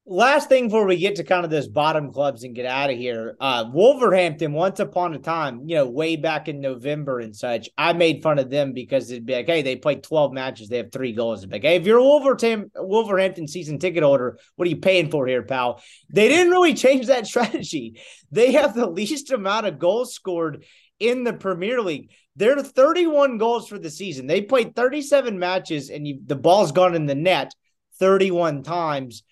[0.07, 2.97] last thing before we get to kind of those bottom clubs and get out of
[2.97, 7.69] here uh wolverhampton once upon a time you know way back in november and such
[7.75, 10.77] i made fun of them because it'd be like hey they played 12 matches they
[10.77, 11.43] have three goals.
[11.43, 15.09] It's like hey if you're a wolverhampton wolverhampton season ticket holder what are you paying
[15.09, 15.81] for here pal?
[16.09, 17.99] They didn't really change that strategy.
[18.31, 20.65] They have the least amount of goals scored
[20.99, 22.11] in the premier league.
[22.35, 24.27] They're 31 goals for the season.
[24.27, 27.53] They played 37 matches and you, the ball's gone in the net
[27.97, 29.23] 31 times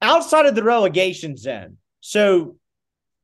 [0.00, 1.78] outside of the relegation zone.
[2.00, 2.56] So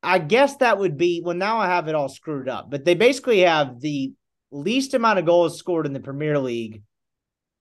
[0.03, 1.37] I guess that would be well.
[1.37, 4.13] Now I have it all screwed up, but they basically have the
[4.51, 6.83] least amount of goals scored in the Premier League,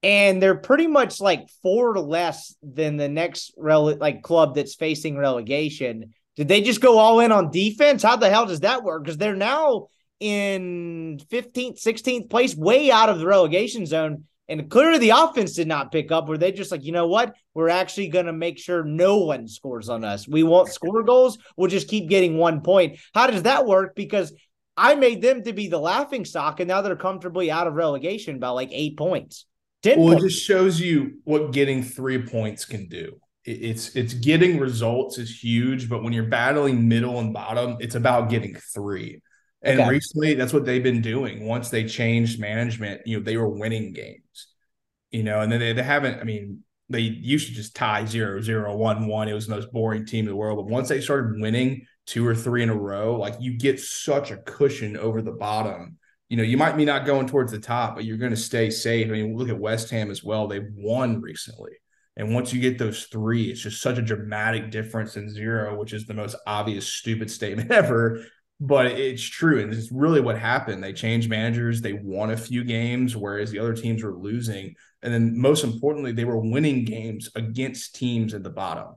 [0.01, 5.17] and they're pretty much like four less than the next rele- like club that's facing
[5.17, 6.13] relegation.
[6.35, 8.01] Did they just go all in on defense?
[8.01, 9.03] How the hell does that work?
[9.03, 9.87] Because they're now
[10.19, 14.25] in 15th, 16th place, way out of the relegation zone.
[14.51, 16.27] And clearly the offense did not pick up.
[16.27, 17.33] Were they just like, you know what?
[17.53, 20.27] We're actually going to make sure no one scores on us.
[20.27, 21.37] We won't score goals.
[21.55, 22.99] We'll just keep getting one point.
[23.13, 23.95] How does that work?
[23.95, 24.33] Because
[24.75, 28.39] I made them to be the laughing stock, and now they're comfortably out of relegation
[28.39, 29.45] by like eight points.
[29.83, 30.23] 10 Well, points.
[30.23, 33.19] it just shows you what getting three points can do.
[33.43, 38.29] It's it's getting results is huge, but when you're battling middle and bottom, it's about
[38.29, 39.21] getting three.
[39.63, 39.89] And Okay.
[39.89, 41.45] recently, that's what they've been doing.
[41.45, 44.47] Once they changed management, you know, they were winning games.
[45.11, 46.19] You know, and then they, they haven't.
[46.19, 49.27] I mean, they used to just tie zero, zero, one, one.
[49.27, 50.57] It was the most boring team in the world.
[50.57, 54.31] But once they started winning two or three in a row, like you get such
[54.31, 55.97] a cushion over the bottom.
[56.29, 58.69] You know, you might be not going towards the top, but you're going to stay
[58.69, 59.07] safe.
[59.07, 60.47] I mean, look at West Ham as well.
[60.47, 61.73] They've won recently.
[62.15, 65.93] And once you get those three, it's just such a dramatic difference in zero, which
[65.93, 68.23] is the most obvious, stupid statement ever.
[68.63, 69.59] But it's true.
[69.59, 70.83] And this is really what happened.
[70.83, 71.81] They changed managers.
[71.81, 74.75] They won a few games, whereas the other teams were losing.
[75.01, 78.93] And then most importantly, they were winning games against teams at the bottom.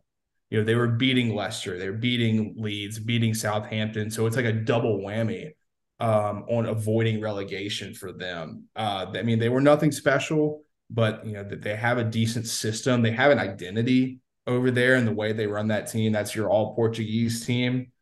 [0.51, 4.11] You know, they were beating Leicester, they were beating Leeds, beating Southampton.
[4.11, 5.53] So it's like a double whammy
[5.99, 8.65] um, on avoiding relegation for them.
[8.77, 12.47] Uh, I mean, they were nothing special, but you know that they have a decent
[12.47, 13.01] system.
[13.01, 16.13] They have an identity over there in the way they run that team.
[16.13, 17.93] That's your all Portuguese team.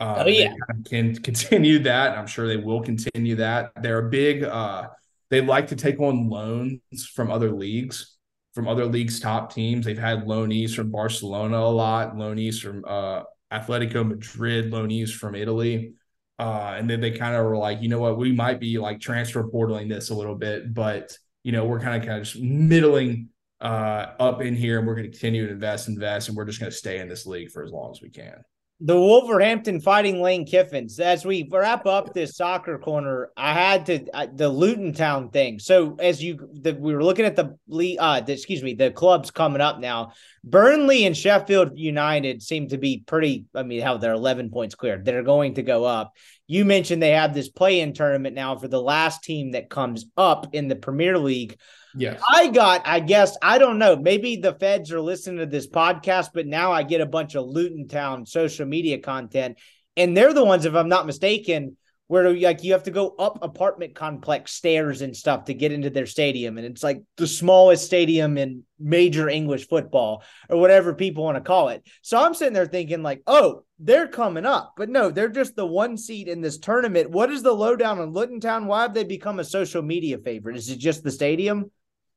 [0.00, 0.54] Um, Oh, yeah.
[0.86, 2.16] can continue that.
[2.18, 3.72] I'm sure they will continue that.
[3.80, 4.44] They're a big.
[4.44, 4.88] Uh,
[5.28, 8.16] they like to take on loans from other leagues,
[8.54, 9.84] from other leagues' top teams.
[9.86, 13.22] They've had loanees from Barcelona a lot, loanees from uh,
[13.52, 15.92] Atletico Madrid, loanees from Italy.
[16.38, 18.98] Uh, and then they kind of were like, you know what, we might be like
[18.98, 22.42] transfer portaling this a little bit, but you know, we're kind of kind of just
[22.42, 23.28] middling
[23.60, 26.58] uh, up in here, and we're going to continue to invest, invest, and we're just
[26.58, 28.42] going to stay in this league for as long as we can.
[28.82, 30.98] The Wolverhampton fighting Lane Kiffins.
[30.98, 35.58] As we wrap up this soccer corner, I had to uh, the Luton Town thing.
[35.58, 37.56] So as you the, we were looking at the
[37.98, 40.12] uh, the, excuse me, the clubs coming up now.
[40.42, 43.44] Burnley and Sheffield United seem to be pretty.
[43.54, 45.00] I mean, how they're eleven points clear.
[45.02, 46.14] They're going to go up.
[46.46, 50.48] You mentioned they have this play-in tournament now for the last team that comes up
[50.52, 51.56] in the Premier League.
[51.94, 52.20] Yes.
[52.28, 53.96] I got, I guess, I don't know.
[53.96, 57.46] Maybe the feds are listening to this podcast, but now I get a bunch of
[57.46, 59.58] Luton Town social media content.
[59.96, 61.76] And they're the ones, if I'm not mistaken,
[62.10, 65.90] where like you have to go up apartment complex stairs and stuff to get into
[65.90, 66.58] their stadium.
[66.58, 71.40] And it's like the smallest stadium in major English football or whatever people want to
[71.40, 71.86] call it.
[72.02, 74.72] So I'm sitting there thinking, like, oh, they're coming up.
[74.76, 77.10] But no, they're just the one seed in this tournament.
[77.10, 78.66] What is the lowdown on Luton Town?
[78.66, 80.56] Why have they become a social media favorite?
[80.56, 81.70] Is it just the stadium?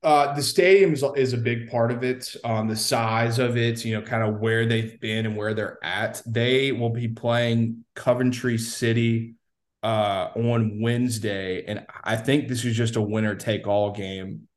[0.03, 2.35] Uh, the stadium is, is a big part of it.
[2.43, 5.83] Um, the size of it, you know, kind of where they've been and where they're
[5.83, 6.21] at.
[6.25, 9.35] They will be playing Coventry City
[9.81, 14.47] uh, on Wednesday, and I think this is just a winner take all game.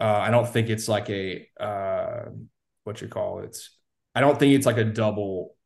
[0.00, 2.30] Uh, I don't think it's like a uh,
[2.84, 3.56] what you call it.
[4.14, 5.56] I don't think it's like a double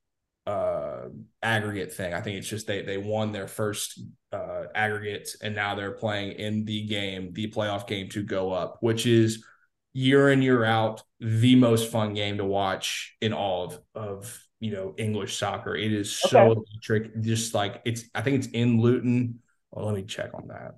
[0.46, 1.08] uh,
[1.42, 2.14] aggregate thing.
[2.14, 4.00] I think it's just they they won their first
[4.32, 8.78] uh, aggregate, and now they're playing in the game, the playoff game to go up,
[8.80, 9.44] which is
[9.92, 14.72] year in year out the most fun game to watch in all of of you
[14.72, 15.74] know English soccer.
[15.74, 17.20] It is so electric.
[17.20, 19.40] Just like it's, I think it's in Luton.
[19.70, 20.74] Well, let me check on that.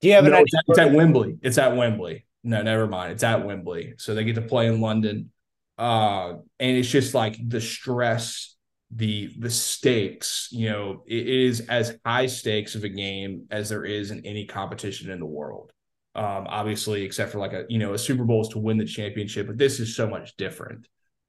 [0.00, 0.44] Do you have an idea?
[0.44, 1.38] it's, at, it's at Wembley.
[1.42, 2.26] It's at Wembley.
[2.44, 3.12] No, never mind.
[3.12, 3.94] It's at Wembley.
[3.98, 5.32] So they get to play in London.
[5.78, 8.55] Uh, and it's just like the stress,
[8.90, 13.84] the the stakes, you know, it is as high stakes of a game as there
[13.84, 15.72] is in any competition in the world.
[16.14, 18.84] Um, obviously, except for like a you know, a Super Bowl is to win the
[18.84, 20.88] championship, but this is so much different.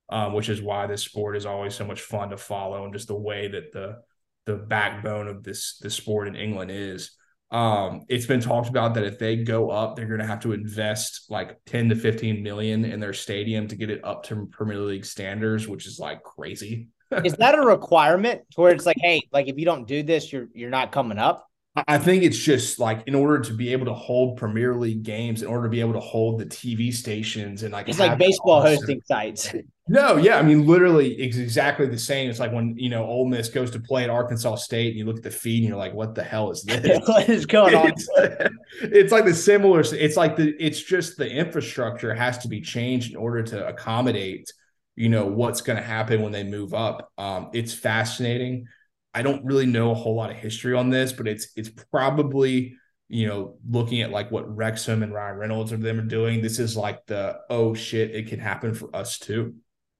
[0.09, 3.09] Um, which is why this sport is always so much fun to follow and just
[3.09, 3.97] the way that the
[4.45, 7.11] the backbone of this this sport in England is.
[7.51, 10.53] Um, it's been talked about that if they go up, they're going to have to
[10.53, 14.79] invest like 10 to 15 million in their stadium to get it up to Premier
[14.79, 16.89] League standards, which is like crazy.
[17.23, 20.31] Is that a requirement to where it's like, hey, like if you don't do this,
[20.31, 21.43] you're you're not coming up?
[21.75, 25.03] I- I think it's just like in order to be able to hold Premier League
[25.03, 28.17] games, in order to be able to hold the TV stations and like It's like
[28.17, 29.53] baseball awesome- hosting sites.
[29.89, 32.29] No, yeah, I mean literally it's exactly the same.
[32.29, 35.05] It's like when you know Ole Miss goes to play at Arkansas State and you
[35.05, 36.99] look at the feed and you're like, what the hell is this?
[37.07, 37.93] what is going on?
[37.95, 38.09] it's,
[38.81, 43.11] it's like the similar it's like the it's just the infrastructure has to be changed
[43.11, 44.51] in order to accommodate
[44.97, 47.11] you know, what's going to happen when they move up.
[47.19, 48.65] Um, it's fascinating.
[49.13, 52.75] I don't really know a whole lot of history on this, but it's it's probably
[53.07, 56.41] you know looking at like what Wrexham and Ryan Reynolds of them are doing.
[56.41, 59.55] This is like the oh shit, it can happen for us too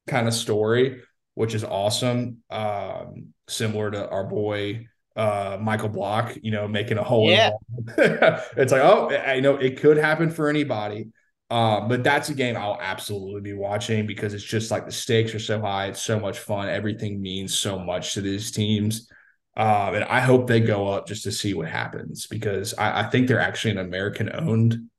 [0.07, 1.03] kind of story,
[1.35, 2.39] which is awesome.
[2.49, 7.29] Um, similar to our boy uh, Michael Block, you know, making a hole.
[7.29, 7.51] Yeah.
[7.97, 11.09] it's like, oh, I know it could happen for anybody.
[11.49, 15.33] Uh, but that's a game I'll absolutely be watching because it's just like the stakes
[15.33, 15.87] are so high.
[15.87, 16.67] It's so much fun.
[16.67, 19.09] Everything means so much to these teams.
[19.55, 23.09] Um, and I hope they go up just to see what happens because I, I
[23.09, 24.89] think they're actually an American owned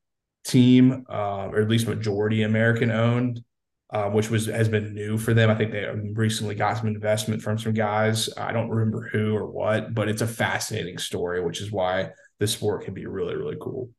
[0.44, 3.44] team, uh, or at least majority American owned
[3.90, 5.50] uh, which was has been new for them.
[5.50, 8.28] I think they recently got some investment from some guys.
[8.36, 12.46] I don't remember who or what, but it's a fascinating story, which is why the
[12.46, 13.90] sport can be really really cool.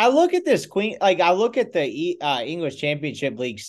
[0.00, 3.60] I look at this queen, like I look at the uh, English Championship League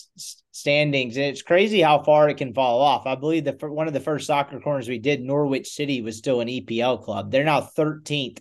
[0.54, 3.06] standings, and it's crazy how far it can fall off.
[3.06, 6.40] I believe that one of the first soccer corners we did, Norwich City, was still
[6.40, 7.32] an EPL club.
[7.32, 8.40] They're now 13th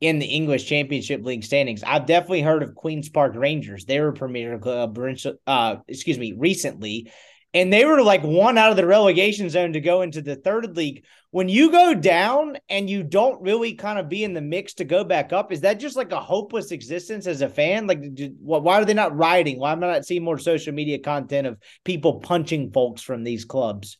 [0.00, 1.82] in the English Championship League standings.
[1.82, 3.84] I've definitely heard of Queens Park Rangers.
[3.84, 4.96] They were Premier Club,
[5.44, 7.10] uh, excuse me, recently,
[7.52, 10.76] and they were like one out of the relegation zone to go into the third
[10.76, 11.04] league.
[11.34, 14.84] When you go down and you don't really kind of be in the mix to
[14.84, 17.88] go back up, is that just like a hopeless existence as a fan?
[17.88, 18.04] Like,
[18.38, 19.58] why are they not riding?
[19.58, 23.44] Why am I not seeing more social media content of people punching folks from these
[23.44, 23.98] clubs?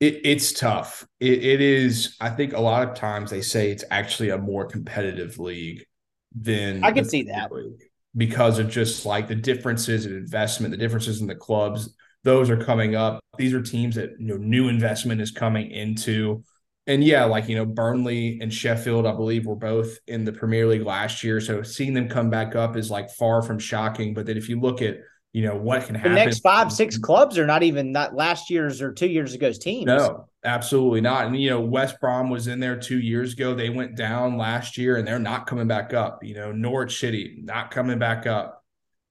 [0.00, 1.06] It, it's tough.
[1.20, 2.16] It, it is.
[2.20, 5.84] I think a lot of times they say it's actually a more competitive league
[6.34, 7.48] than I can see that
[8.16, 11.94] because of just like the differences in investment, the differences in the clubs.
[12.24, 13.20] Those are coming up.
[13.38, 16.42] These are teams that you know new investment is coming into.
[16.86, 20.66] And yeah, like you know, Burnley and Sheffield, I believe, were both in the Premier
[20.66, 21.40] League last year.
[21.40, 24.14] So seeing them come back up is like far from shocking.
[24.14, 24.98] But then if you look at
[25.36, 26.12] you know what can happen.
[26.14, 29.58] The next five, six clubs are not even not last year's or two years ago's
[29.58, 29.84] teams.
[29.84, 31.26] No, absolutely not.
[31.26, 33.54] And you know, West Brom was in there two years ago.
[33.54, 36.24] They went down last year, and they're not coming back up.
[36.24, 38.64] You know, Norwich City not coming back up.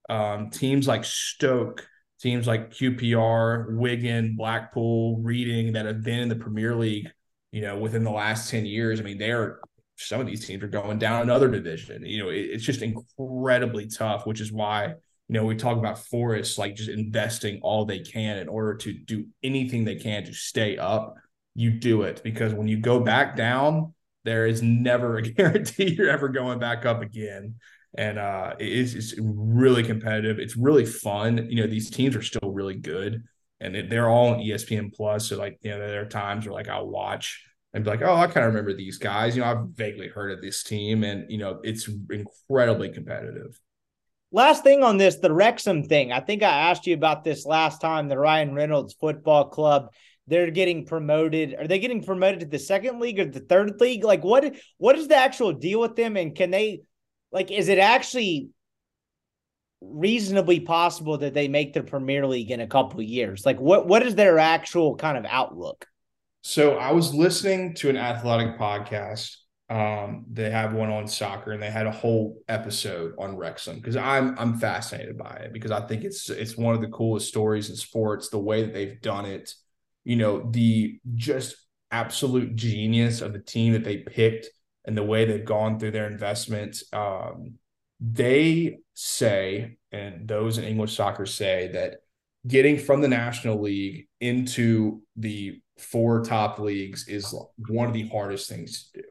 [0.09, 1.87] Um, teams like Stoke,
[2.19, 7.07] teams like QPR, Wigan, Blackpool, Reading that have been in the Premier League.
[7.55, 8.99] You know, within the last ten years.
[8.99, 9.59] I mean, they're
[9.97, 12.05] some of these teams are going down another division.
[12.05, 14.95] You know, it, it's just incredibly tough, which is why
[15.27, 18.93] you know, we talk about Forest like just investing all they can in order to
[18.93, 21.15] do anything they can to stay up.
[21.55, 23.93] You do it because when you go back down,
[24.23, 27.55] there is never a guarantee you're ever going back up again.
[27.97, 30.37] And uh, it's, it's really competitive.
[30.37, 31.49] It's really fun.
[31.49, 33.23] You know, these teams are still really good,
[33.59, 35.29] and they're all on ESPN Plus.
[35.29, 37.43] So, like, you know, there are times where like I'll watch
[37.73, 39.35] and be like, oh, I kind of remember these guys.
[39.35, 43.59] You know, I've vaguely heard of this team, and you know, it's incredibly competitive.
[44.31, 46.11] Last thing on this, the Wrexham thing.
[46.11, 48.07] I think I asked you about this last time.
[48.07, 49.89] The Ryan Reynolds Football Club.
[50.27, 51.55] They're getting promoted.
[51.57, 54.03] Are they getting promoted to the second league or the third league?
[54.03, 54.55] Like, what?
[54.77, 56.17] What is the actual deal with them?
[56.17, 56.81] And can they,
[57.31, 58.49] like, is it actually
[59.81, 63.45] reasonably possible that they make the Premier League in a couple years?
[63.45, 63.87] Like, what?
[63.87, 65.85] What is their actual kind of outlook?
[66.41, 69.35] So I was listening to an athletic podcast
[69.69, 73.95] um, they have one on soccer, and they had a whole episode on Wrexham because
[73.95, 77.69] I'm I'm fascinated by it because I think it's it's one of the coolest stories
[77.71, 78.29] in sports.
[78.29, 79.55] The way that they've done it,
[80.03, 81.55] you know, the just
[81.89, 84.49] absolute genius of the team that they picked
[84.85, 86.77] and the way they've gone through their investment.
[86.93, 87.55] Um,
[87.99, 91.97] they say, and those in English soccer say that
[92.47, 97.33] getting from the National League into the four top leagues is
[97.69, 99.07] one of the hardest things to do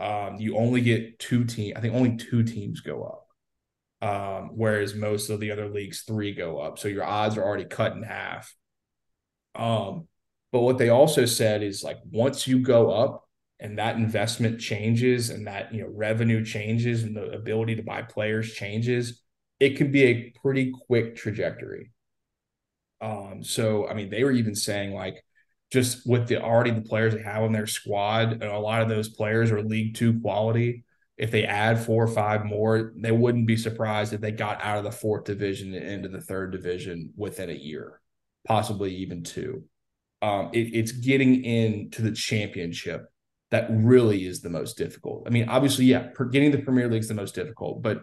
[0.00, 1.76] um, you only get two teams.
[1.76, 3.26] I think only two teams go up.
[4.02, 6.78] Um, whereas most of the other leagues, three go up.
[6.78, 8.52] So your odds are already cut in half.
[9.54, 10.08] Um,
[10.52, 13.28] but what they also said is like once you go up
[13.60, 18.02] and that investment changes and that you know revenue changes and the ability to buy
[18.02, 19.22] players changes,
[19.60, 21.92] it can be a pretty quick trajectory.
[23.00, 25.22] Um, so I mean, they were even saying like
[25.70, 28.88] just with the already the players they have on their squad, and a lot of
[28.88, 30.84] those players are League Two quality.
[31.18, 34.78] If they add four or five more, they wouldn't be surprised if they got out
[34.78, 38.00] of the fourth division and into the third division within a year,
[38.48, 39.64] possibly even two.
[40.22, 43.09] Um, it, it's getting into the championship
[43.50, 45.24] that really is the most difficult.
[45.26, 48.02] I mean, obviously, yeah, getting the Premier League is the most difficult, but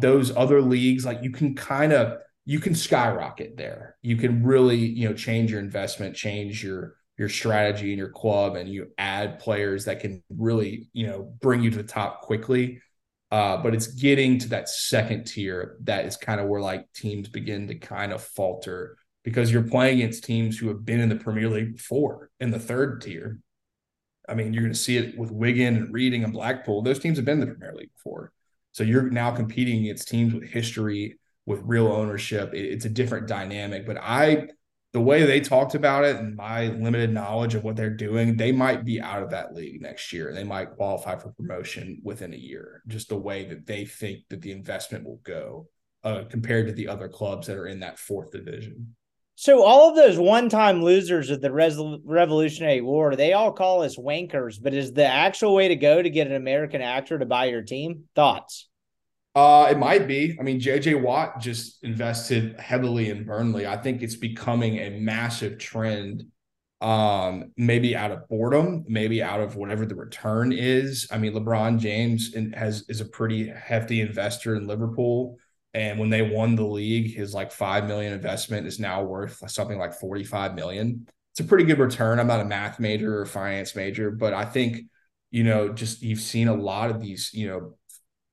[0.00, 3.96] those other leagues, like you can kind of you can skyrocket there.
[4.02, 8.56] You can really, you know, change your investment, change your your strategy in your club,
[8.56, 12.80] and you add players that can really, you know, bring you to the top quickly.
[13.30, 17.28] Uh, but it's getting to that second tier that is kind of where like teams
[17.28, 21.16] begin to kind of falter because you're playing against teams who have been in the
[21.16, 23.38] Premier League before in the third tier.
[24.28, 26.82] I mean, you're going to see it with Wigan and Reading and Blackpool.
[26.82, 28.32] Those teams have been in the Premier League before.
[28.72, 32.50] So you're now competing against teams with history, with real ownership.
[32.54, 33.86] It's a different dynamic.
[33.86, 34.48] But I,
[34.92, 38.50] the way they talked about it and my limited knowledge of what they're doing, they
[38.50, 40.32] might be out of that league next year.
[40.32, 44.40] They might qualify for promotion within a year, just the way that they think that
[44.40, 45.68] the investment will go
[46.02, 48.94] uh, compared to the other clubs that are in that fourth division.
[49.36, 54.62] So all of those one-time losers of the Revolutionary War, they all call us wankers.
[54.62, 57.62] But is the actual way to go to get an American actor to buy your
[57.62, 58.04] team?
[58.14, 58.68] Thoughts?
[59.34, 60.36] Uh, it might be.
[60.38, 63.66] I mean, JJ Watt just invested heavily in Burnley.
[63.66, 66.24] I think it's becoming a massive trend.
[66.80, 71.08] Um, maybe out of boredom, maybe out of whatever the return is.
[71.10, 75.38] I mean, LeBron James has is a pretty hefty investor in Liverpool.
[75.74, 79.76] And when they won the league, his like five million investment is now worth something
[79.76, 81.08] like 45 million.
[81.32, 82.20] It's a pretty good return.
[82.20, 84.82] I'm not a math major or finance major, but I think,
[85.32, 87.74] you know, just you've seen a lot of these, you know,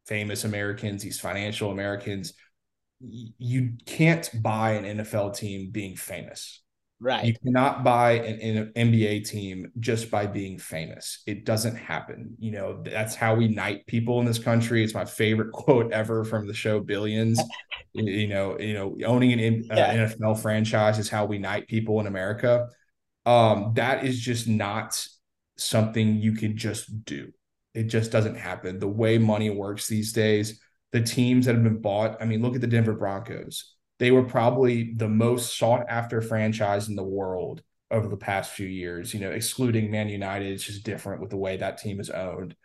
[0.05, 2.33] famous Americans, these financial Americans.
[2.99, 6.60] You can't buy an NFL team being famous.
[7.03, 7.25] Right.
[7.25, 11.23] You cannot buy an, an, NBA team just by being famous.
[11.25, 12.35] It doesn't happen.
[12.37, 14.83] You know, that's how we knight people in this country.
[14.83, 17.41] It's my favorite quote ever from the show Billions.
[17.93, 20.05] you know, you know, owning an uh, yeah.
[20.05, 22.69] NFL franchise is how we knight people in America.
[23.25, 25.03] Um, that is just not
[25.57, 27.31] something you can just do.
[27.73, 28.77] It just doesn't happen.
[28.77, 30.61] The way money works these days,
[30.91, 34.23] the teams that have been bought, I mean, look at the Denver Broncos they were
[34.23, 37.61] probably the most sought after franchise in the world
[37.91, 40.51] over the past few years, you know, excluding Man United.
[40.51, 42.55] It's just different with the way that team is owned.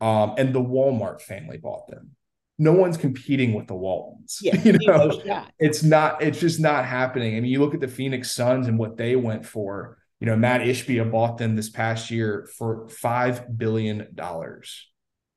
[0.00, 2.12] Um, and the Walmart family bought them.
[2.58, 4.38] No one's competing with the Waltons.
[4.42, 5.20] Yeah, you know,
[5.58, 7.36] it's not, it's just not happening.
[7.36, 9.98] I mean, you look at the Phoenix Suns and what they went for.
[10.20, 14.88] You know, Matt Ishbia bought them this past year for five billion dollars.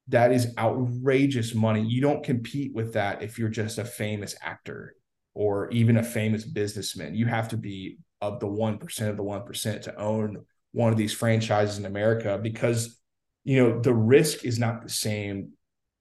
[0.07, 1.83] That is outrageous money.
[1.83, 4.95] You don't compete with that if you're just a famous actor
[5.33, 7.15] or even a famous businessman.
[7.15, 11.13] You have to be of the 1% of the 1% to own one of these
[11.13, 12.99] franchises in America because
[13.43, 15.53] you know the risk is not the same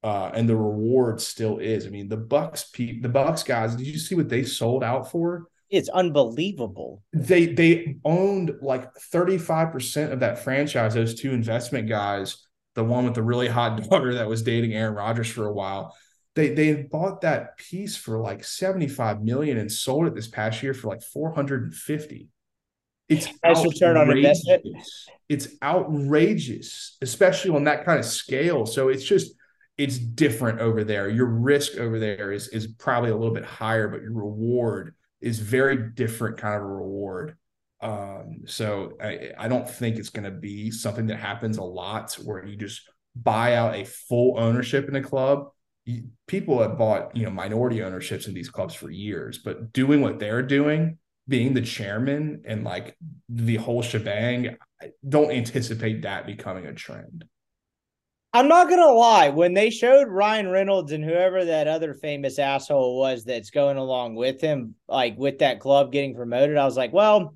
[0.04, 1.86] uh, and the reward still is.
[1.86, 5.48] I mean, the Bucks the Bucks guys, did you see what they sold out for?
[5.70, 7.02] It's unbelievable.
[7.12, 13.14] They they owned like 35% of that franchise, those two investment guys, the one with
[13.14, 15.94] the really hot daughter that was dating Aaron Rodgers for a while
[16.38, 20.72] they they bought that piece for like 75 million and sold it this past year
[20.72, 22.28] for like 450
[23.08, 24.62] it's nice return on investment?
[25.28, 28.66] it's outrageous especially on that kind of scale.
[28.66, 29.32] So it's just
[29.76, 31.08] it's different over there.
[31.08, 35.40] Your risk over there is is probably a little bit higher but your reward is
[35.40, 37.36] very different kind of a reward.
[37.80, 42.12] Um so i i don't think it's going to be something that happens a lot
[42.24, 42.82] where you just
[43.16, 45.48] buy out a full ownership in a club
[46.26, 50.18] people have bought you know minority ownerships in these clubs for years but doing what
[50.18, 52.96] they're doing being the chairman and like
[53.28, 57.24] the whole shebang I don't anticipate that becoming a trend
[58.32, 62.98] i'm not gonna lie when they showed ryan reynolds and whoever that other famous asshole
[62.98, 66.92] was that's going along with him like with that club getting promoted i was like
[66.92, 67.34] well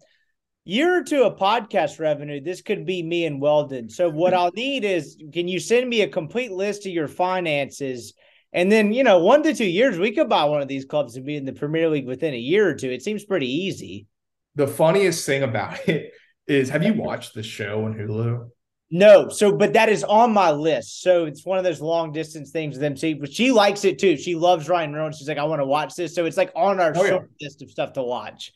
[0.65, 3.89] year or two of podcast revenue, this could be me and Weldon.
[3.89, 8.15] So what I'll need is, can you send me a complete list of your finances
[8.53, 11.17] and then, you know, one to two years, we could buy one of these clubs
[11.17, 12.91] and be in the Premier League within a year or two.
[12.91, 14.07] It seems pretty easy.
[14.55, 16.13] The funniest thing about it
[16.47, 18.49] is have you watched the show on Hulu?
[18.95, 21.01] No, so but that is on my list.
[21.01, 24.19] So it's one of those long distance things with MC, but she likes it too.
[24.19, 25.17] She loves Ryan Reynolds.
[25.17, 26.15] She's like, I want to watch this.
[26.15, 27.47] So it's like on our oh, short yeah.
[27.47, 28.53] list of stuff to watch.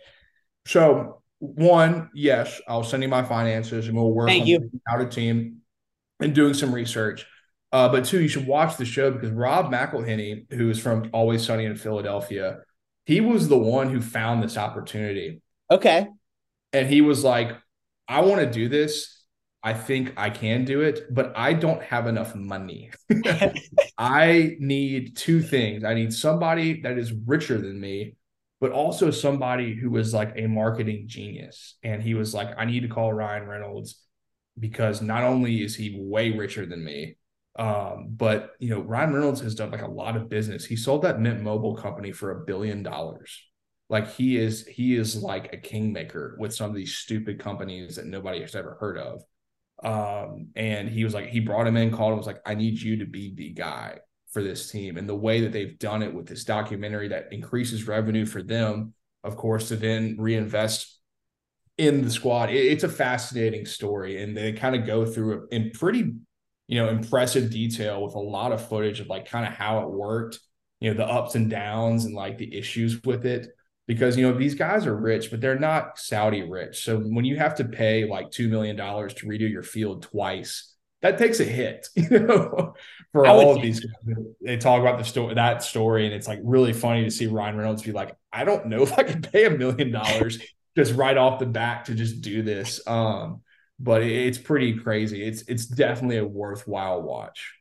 [0.67, 4.71] So one, yes, I'll send you my finances and we'll work Thank on you.
[4.91, 5.63] out a team
[6.21, 7.27] and doing some research.
[7.73, 11.45] Uh, but two, you should watch the show because Rob McElhenney, who is from Always
[11.45, 12.61] Sunny in Philadelphia,
[13.05, 15.41] he was the one who found this opportunity.
[15.71, 16.07] Okay.
[16.73, 17.57] And he was like,
[18.09, 19.25] I want to do this.
[19.63, 22.93] I think I can do it, but I don't have enough money.
[23.99, 25.83] I need two things.
[25.83, 28.15] I need somebody that is richer than me,
[28.61, 31.75] but also somebody who is like a marketing genius.
[31.83, 34.01] And he was like, I need to call Ryan Reynolds
[34.57, 37.17] because not only is he way richer than me,
[37.59, 40.65] um, but you know, Ryan Reynolds has done like a lot of business.
[40.65, 43.43] He sold that Mint Mobile company for a billion dollars.
[43.89, 48.07] Like he is, he is like a kingmaker with some of these stupid companies that
[48.07, 49.23] nobody has ever heard of.
[49.85, 52.81] Um, and he was like, he brought him in, called him, was like, I need
[52.81, 53.99] you to be the guy
[54.33, 54.97] for this team.
[54.97, 58.95] And the way that they've done it with this documentary that increases revenue for them
[59.27, 60.99] of course, to then reinvest
[61.77, 62.51] in the squad.
[62.51, 66.15] It, it's a fascinating story, and they kind of go through it in pretty,
[66.69, 69.91] you know, impressive detail with a lot of footage of like kind of how it
[69.91, 70.39] worked,
[70.81, 73.49] you know, the ups and downs and like the issues with it.
[73.87, 76.83] Because you know these guys are rich, but they're not Saudi rich.
[76.85, 80.75] So when you have to pay like two million dollars to redo your field twice,
[81.03, 82.75] that takes a hit, you know,
[83.13, 84.17] for all of these guys.
[84.43, 87.57] They talk about the story, that story, and it's like really funny to see Ryan
[87.57, 90.41] Reynolds be like, I don't know if I could pay a million dollars
[90.77, 92.81] just right off the back to just do this.
[92.89, 93.43] Um,
[93.79, 95.23] but it's pretty crazy.
[95.23, 97.53] It's it's definitely a worthwhile watch.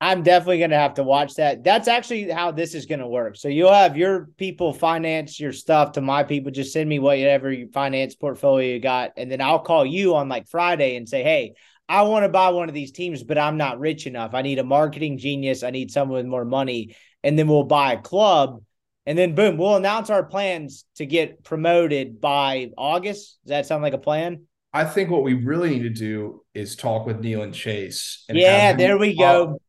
[0.00, 1.64] I'm definitely going to have to watch that.
[1.64, 3.36] That's actually how this is going to work.
[3.36, 6.52] So you'll have your people finance your stuff to my people.
[6.52, 10.28] Just send me whatever you finance portfolio you got, and then I'll call you on
[10.28, 11.54] like Friday and say, "Hey,
[11.88, 14.34] I want to buy one of these teams, but I'm not rich enough.
[14.34, 15.62] I need a marketing genius.
[15.62, 18.62] I need someone with more money, and then we'll buy a club."
[19.06, 23.38] And then boom, we'll announce our plans to get promoted by August.
[23.44, 24.46] Does that sound like a plan?
[24.74, 28.24] I think what we really need to do is talk with Neil and Chase.
[28.28, 29.60] And yeah, there we go.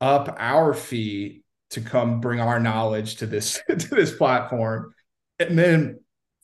[0.00, 4.94] Up, up our fee to come bring our knowledge to this to this platform,
[5.38, 6.00] and then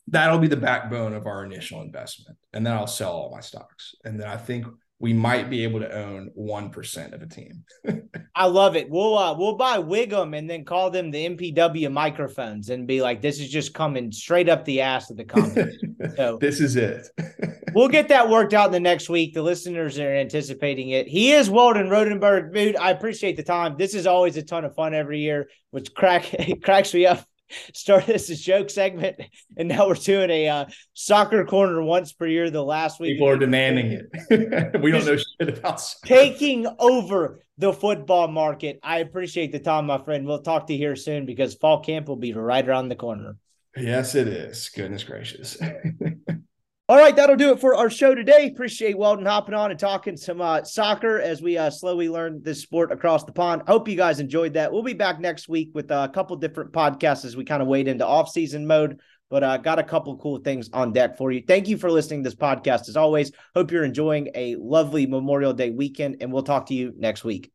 [0.07, 2.37] that'll be the backbone of our initial investment.
[2.53, 4.67] And then I'll sell all my stocks, and then I think
[5.03, 7.65] we might be able to own 1% of a team.
[8.35, 8.89] I love it.
[8.89, 13.21] We'll uh, we'll buy Wigan and then call them the MPW microphones and be like,
[13.21, 15.75] this is just coming straight up the ass of the comments.
[16.17, 17.07] So this is it.
[17.73, 19.33] we'll get that worked out in the next week.
[19.33, 21.07] The listeners are anticipating it.
[21.07, 22.53] He is Weldon Rotenberg.
[22.53, 23.75] Dude, I appreciate the time.
[23.77, 27.25] This is always a ton of fun every year, which crack cracks me up
[27.73, 29.17] started as a joke segment,
[29.57, 32.49] and now we're doing a uh, soccer corner once per year.
[32.49, 34.81] The last week, people are demanding it.
[34.81, 36.07] we don't know shit about soccer.
[36.07, 38.79] taking over the football market.
[38.83, 40.25] I appreciate the time, my friend.
[40.25, 43.37] We'll talk to you here soon because fall camp will be right around the corner.
[43.75, 44.69] Yes, it is.
[44.69, 45.57] Goodness gracious.
[46.93, 48.51] All right, that'll do it for our show today.
[48.53, 52.61] Appreciate Weldon hopping on and talking some uh, soccer as we uh, slowly learn this
[52.61, 53.63] sport across the pond.
[53.65, 54.71] Hope you guys enjoyed that.
[54.71, 57.87] We'll be back next week with a couple different podcasts as we kind of wade
[57.87, 58.99] into off-season mode.
[59.31, 61.41] But uh, got a couple cool things on deck for you.
[61.47, 63.31] Thank you for listening to this podcast as always.
[63.55, 67.51] Hope you're enjoying a lovely Memorial Day weekend, and we'll talk to you next week.